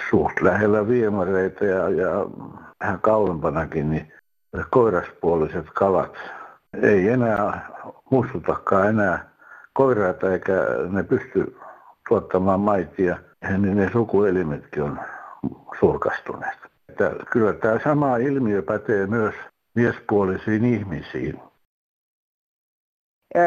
suht 0.09 0.41
lähellä 0.41 0.87
viemäreitä 0.87 1.65
ja, 1.65 1.89
ja 1.89 2.11
vähän 2.83 2.99
kauempanakin, 3.01 3.89
niin 3.89 4.13
koiraspuoliset 4.69 5.65
kalat 5.73 6.17
ei 6.81 7.09
enää 7.09 7.69
muistutakaan 8.11 8.89
enää 8.89 9.29
koiraita 9.73 10.31
eikä 10.33 10.53
ne 10.89 11.03
pysty 11.03 11.57
tuottamaan 12.09 12.59
maitia, 12.59 13.17
niin 13.57 13.77
ne 13.77 13.89
sukuelimetkin 13.93 14.83
on 14.83 14.99
surkastuneet 15.79 16.66
että 16.89 17.11
kyllä 17.31 17.53
tämä 17.53 17.79
sama 17.83 18.17
ilmiö 18.17 18.61
pätee 18.61 19.07
myös 19.07 19.35
miespuolisiin 19.75 20.65
ihmisiin. 20.65 21.39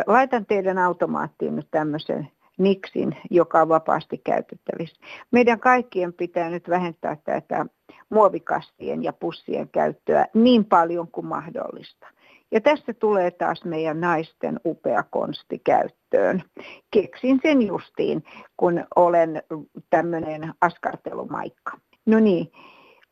Laitan 0.07 0.47
teidän 0.47 0.79
automaattiin 0.79 1.57
nyt 1.57 1.69
tämmöisen 1.71 2.29
Nixin, 2.59 3.17
joka 3.31 3.63
on 3.63 3.69
vapaasti 3.69 4.19
käytettävissä. 4.19 5.03
Meidän 5.31 5.61
kaikkien 5.61 6.13
pitää 6.13 6.51
nyt 6.51 6.69
vähentää 6.69 7.17
tätä 7.25 7.67
muovikastien 8.11 9.05
ja 9.05 9.13
pussien 9.13 9.69
käyttöä 9.69 10.27
niin 10.35 10.65
paljon 10.65 11.09
kuin 11.09 11.27
mahdollista. 11.27 12.07
Ja 12.53 12.61
tässä 12.61 12.95
tulee 12.95 13.31
taas 13.31 13.65
meidän 13.65 14.01
naisten 14.01 14.61
upea 14.65 15.05
konsti 15.11 15.59
käyttöön. 15.59 16.43
Keksin 16.91 17.41
sen 17.43 17.63
justiin, 17.63 18.25
kun 18.57 18.85
olen 18.97 19.43
tämmöinen 19.91 20.55
askartelumaikka. 20.61 21.73
No 22.07 22.21
niin, 22.21 22.53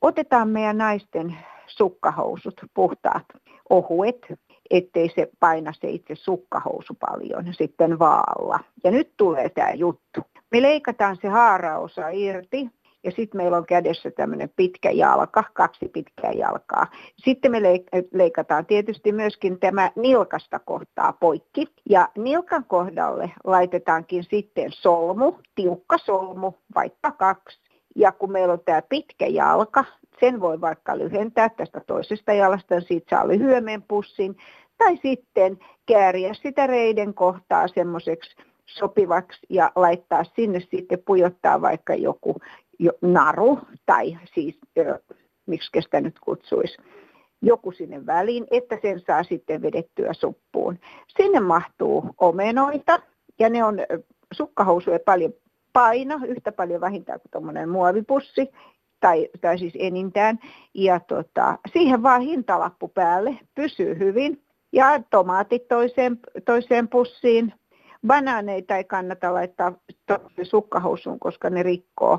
Otetaan 0.02 0.48
meidän 0.48 0.78
naisten 0.78 1.36
sukkahousut, 1.66 2.60
puhtaat, 2.74 3.24
ohuet, 3.70 4.26
ettei 4.70 5.10
se 5.14 5.30
paina 5.40 5.72
se 5.72 5.90
itse 5.90 6.14
sukkahousu 6.14 6.94
paljon 7.00 7.54
sitten 7.54 7.98
vaalla. 7.98 8.60
Ja 8.84 8.90
nyt 8.90 9.12
tulee 9.16 9.48
tämä 9.48 9.70
juttu. 9.70 10.20
Me 10.52 10.62
leikataan 10.62 11.16
se 11.22 11.28
haaraosa 11.28 12.08
irti 12.08 12.70
ja 13.04 13.10
sitten 13.10 13.38
meillä 13.38 13.56
on 13.56 13.66
kädessä 13.66 14.10
tämmöinen 14.10 14.50
pitkä 14.56 14.90
jalka, 14.90 15.44
kaksi 15.52 15.88
pitkää 15.88 16.32
jalkaa. 16.32 16.86
Sitten 17.16 17.50
me 17.50 17.62
leikataan 18.12 18.66
tietysti 18.66 19.12
myöskin 19.12 19.60
tämä 19.60 19.90
nilkasta 19.96 20.58
kohtaa 20.58 21.12
poikki. 21.12 21.66
Ja 21.90 22.08
nilkan 22.16 22.64
kohdalle 22.64 23.32
laitetaankin 23.44 24.24
sitten 24.24 24.72
solmu, 24.72 25.32
tiukka 25.54 25.98
solmu, 25.98 26.52
vaikka 26.74 27.10
kaksi. 27.12 27.67
Ja 27.98 28.12
kun 28.12 28.32
meillä 28.32 28.52
on 28.52 28.60
tämä 28.64 28.82
pitkä 28.82 29.26
jalka, 29.26 29.84
sen 30.20 30.40
voi 30.40 30.60
vaikka 30.60 30.98
lyhentää 30.98 31.48
tästä 31.48 31.80
toisesta 31.86 32.32
jalasta, 32.32 32.74
ja 32.74 32.80
siitä 32.80 33.16
saa 33.16 33.28
lyhyemmän 33.28 33.82
pussin. 33.82 34.36
Tai 34.78 34.96
sitten 34.96 35.58
kääriä 35.86 36.34
sitä 36.34 36.66
reiden 36.66 37.14
kohtaa 37.14 37.68
semmoiseksi 37.68 38.36
sopivaksi 38.66 39.40
ja 39.48 39.72
laittaa 39.76 40.24
sinne 40.24 40.60
sitten 40.60 41.02
pujottaa 41.06 41.60
vaikka 41.60 41.94
joku 41.94 42.36
jo, 42.78 42.92
naru 43.02 43.58
tai 43.86 44.18
siis 44.34 44.58
miksi 45.46 45.80
sitä 45.80 46.00
nyt 46.00 46.18
kutsuisi 46.18 46.76
joku 47.42 47.72
sinne 47.72 48.06
väliin, 48.06 48.46
että 48.50 48.78
sen 48.82 49.00
saa 49.06 49.22
sitten 49.22 49.62
vedettyä 49.62 50.12
suppuun. 50.12 50.78
Sinne 51.16 51.40
mahtuu 51.40 52.04
omenoita 52.18 53.00
ja 53.38 53.48
ne 53.48 53.64
on 53.64 53.78
sukkahousuja 54.32 54.98
paljon 55.04 55.32
paino, 55.78 56.20
yhtä 56.26 56.52
paljon 56.52 56.80
vähintään 56.80 57.20
kuin 57.20 57.30
tuommoinen 57.30 57.68
muovipussi, 57.68 58.50
tai, 59.00 59.28
tai 59.40 59.58
siis 59.58 59.72
enintään. 59.78 60.38
Ja 60.74 61.00
tota, 61.00 61.58
siihen 61.72 62.02
vaan 62.02 62.20
hintalappu 62.20 62.88
päälle, 62.88 63.38
pysyy 63.54 63.98
hyvin. 63.98 64.42
Ja 64.72 65.02
tomaatit 65.10 65.68
toiseen, 65.68 66.18
toiseen 66.44 66.88
pussiin. 66.88 67.54
Banaaneita 68.06 68.76
ei 68.76 68.84
kannata 68.84 69.34
laittaa 69.34 69.72
sukkahousuun, 70.42 71.18
koska 71.18 71.50
ne 71.50 71.62
rikkoo. 71.62 72.18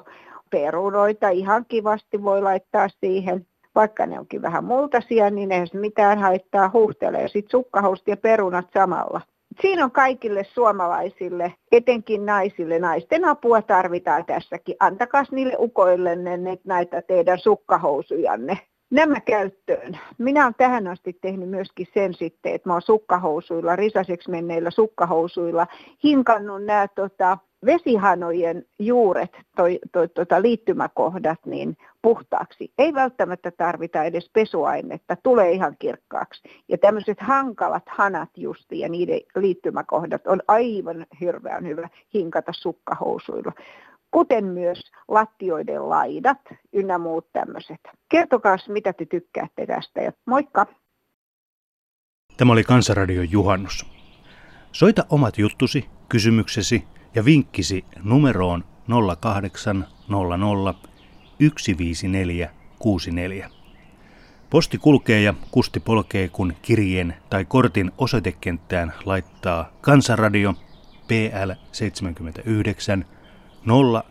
Perunoita 0.49 1.29
ihan 1.29 1.65
kivasti 1.65 2.23
voi 2.23 2.41
laittaa 2.41 2.87
siihen. 2.89 3.47
Vaikka 3.75 4.05
ne 4.05 4.19
onkin 4.19 4.41
vähän 4.41 4.63
multaisia, 4.63 5.29
niin 5.29 5.49
se 5.71 5.77
mitään 5.77 6.19
haittaa 6.19 6.69
huuhtelee. 6.73 7.27
Sitten 7.27 7.51
sukkahousut 7.51 8.07
ja 8.07 8.17
perunat 8.17 8.67
samalla 8.73 9.21
siinä 9.61 9.83
on 9.83 9.91
kaikille 9.91 10.43
suomalaisille, 10.43 11.53
etenkin 11.71 12.25
naisille. 12.25 12.79
Naisten 12.79 13.25
apua 13.25 13.61
tarvitaan 13.61 14.25
tässäkin. 14.25 14.75
Antakaa 14.79 15.23
niille 15.31 15.55
ukoille 15.59 16.15
ne, 16.15 16.57
näitä 16.63 17.01
teidän 17.01 17.39
sukkahousujanne. 17.39 18.57
nämä 18.91 19.21
käyttöön. 19.21 19.99
Minä 20.17 20.43
olen 20.43 20.55
tähän 20.57 20.87
asti 20.87 21.13
tehnyt 21.21 21.49
myöskin 21.49 21.87
sen 21.93 22.13
sitten, 22.13 22.55
että 22.55 22.69
mä 22.69 22.73
oon 22.73 22.81
sukkahousuilla, 22.81 23.75
risaseksi 23.75 24.31
menneillä 24.31 24.71
sukkahousuilla, 24.71 25.67
hinkannut 26.03 26.63
nämä 26.63 26.87
tota, 26.95 27.37
vesihanojen 27.65 28.65
juuret, 28.79 29.31
toi, 29.55 29.79
toi, 29.91 30.07
tota, 30.07 30.41
liittymäkohdat, 30.41 31.39
niin 31.45 31.77
puhtaaksi. 32.01 32.73
Ei 32.77 32.93
välttämättä 32.93 33.51
tarvita 33.51 34.03
edes 34.03 34.29
pesuainetta, 34.33 35.15
tulee 35.23 35.51
ihan 35.51 35.75
kirkkaaksi. 35.79 36.41
Ja 36.67 36.77
tämmöiset 36.77 37.17
hankalat 37.19 37.83
hanat 37.89 38.29
justi 38.37 38.79
ja 38.79 38.89
niiden 38.89 39.19
liittymäkohdat 39.35 40.27
on 40.27 40.41
aivan 40.47 41.05
hirveän 41.21 41.67
hyvä 41.67 41.89
hinkata 42.13 42.51
sukkahousuilla 42.53 43.51
kuten 44.11 44.45
myös 44.45 44.91
lattioiden 45.07 45.89
laidat 45.89 46.37
ynnä 46.73 46.97
muut 46.97 47.31
tämmöiset. 47.33 47.79
Kertokaa, 48.09 48.57
mitä 48.67 48.93
te 48.93 49.05
tykkäätte 49.05 49.65
tästä 49.65 50.01
ja 50.01 50.11
moikka! 50.25 50.65
Tämä 52.37 52.53
oli 52.53 52.63
Kansanradion 52.63 53.31
juhannus. 53.31 53.85
Soita 54.71 55.05
omat 55.09 55.37
juttusi, 55.37 55.85
kysymyksesi 56.09 56.83
ja 57.15 57.25
vinkkisi 57.25 57.85
numeroon 58.03 58.63
0800 59.17 60.79
15464. 61.39 63.49
Posti 64.49 64.77
kulkee 64.77 65.21
ja 65.21 65.33
kusti 65.51 65.79
polkee, 65.79 66.29
kun 66.29 66.53
kirjeen 66.61 67.15
tai 67.29 67.45
kortin 67.45 67.91
osoitekenttään 67.97 68.93
laittaa 69.05 69.69
Kansanradio 69.81 70.53
PL 71.07 71.51
79 71.71 73.05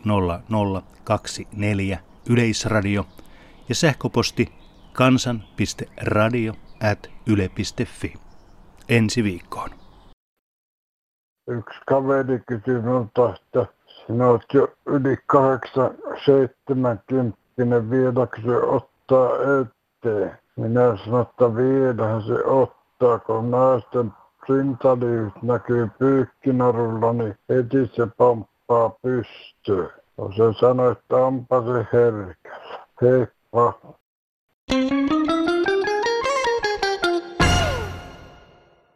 00024 0.04 1.98
Yleisradio 2.28 3.06
ja 3.68 3.74
sähköposti 3.74 4.52
kansan.radio 4.92 6.54
at 6.92 7.10
yle.fi. 7.26 8.14
Ensi 8.88 9.24
viikkoon. 9.24 9.77
Yksi 11.48 11.80
kaveri 11.86 12.42
kysyi 12.46 12.80
minulta, 12.80 13.34
että 13.34 13.66
sinä 13.86 14.28
olet 14.28 14.54
jo 14.54 14.68
yli 14.86 15.16
870 15.26 17.90
vieläkö 17.90 18.40
se 18.42 18.56
ottaa 18.56 19.30
eteen. 19.60 20.38
Minä 20.56 20.96
sanon, 21.04 21.22
että 21.22 21.56
vielähän 21.56 22.22
se 22.22 22.44
ottaa, 22.44 23.18
kun 23.18 23.50
naisten 23.50 24.12
rintaliivit 24.48 25.42
näkyy 25.42 25.88
pyykkinarulla, 25.98 27.12
niin 27.12 27.38
heti 27.48 27.90
se 27.92 28.06
pomppaa 28.16 28.90
pystyyn. 29.02 29.90
No 30.16 30.32
se 30.32 30.52
sanoi, 30.60 30.92
että 30.92 31.16
onpa 31.16 31.62
se 31.62 31.86
herkällä. 31.92 32.78
Heippa. 33.02 33.74
thank 34.68 35.30
you 35.30 35.37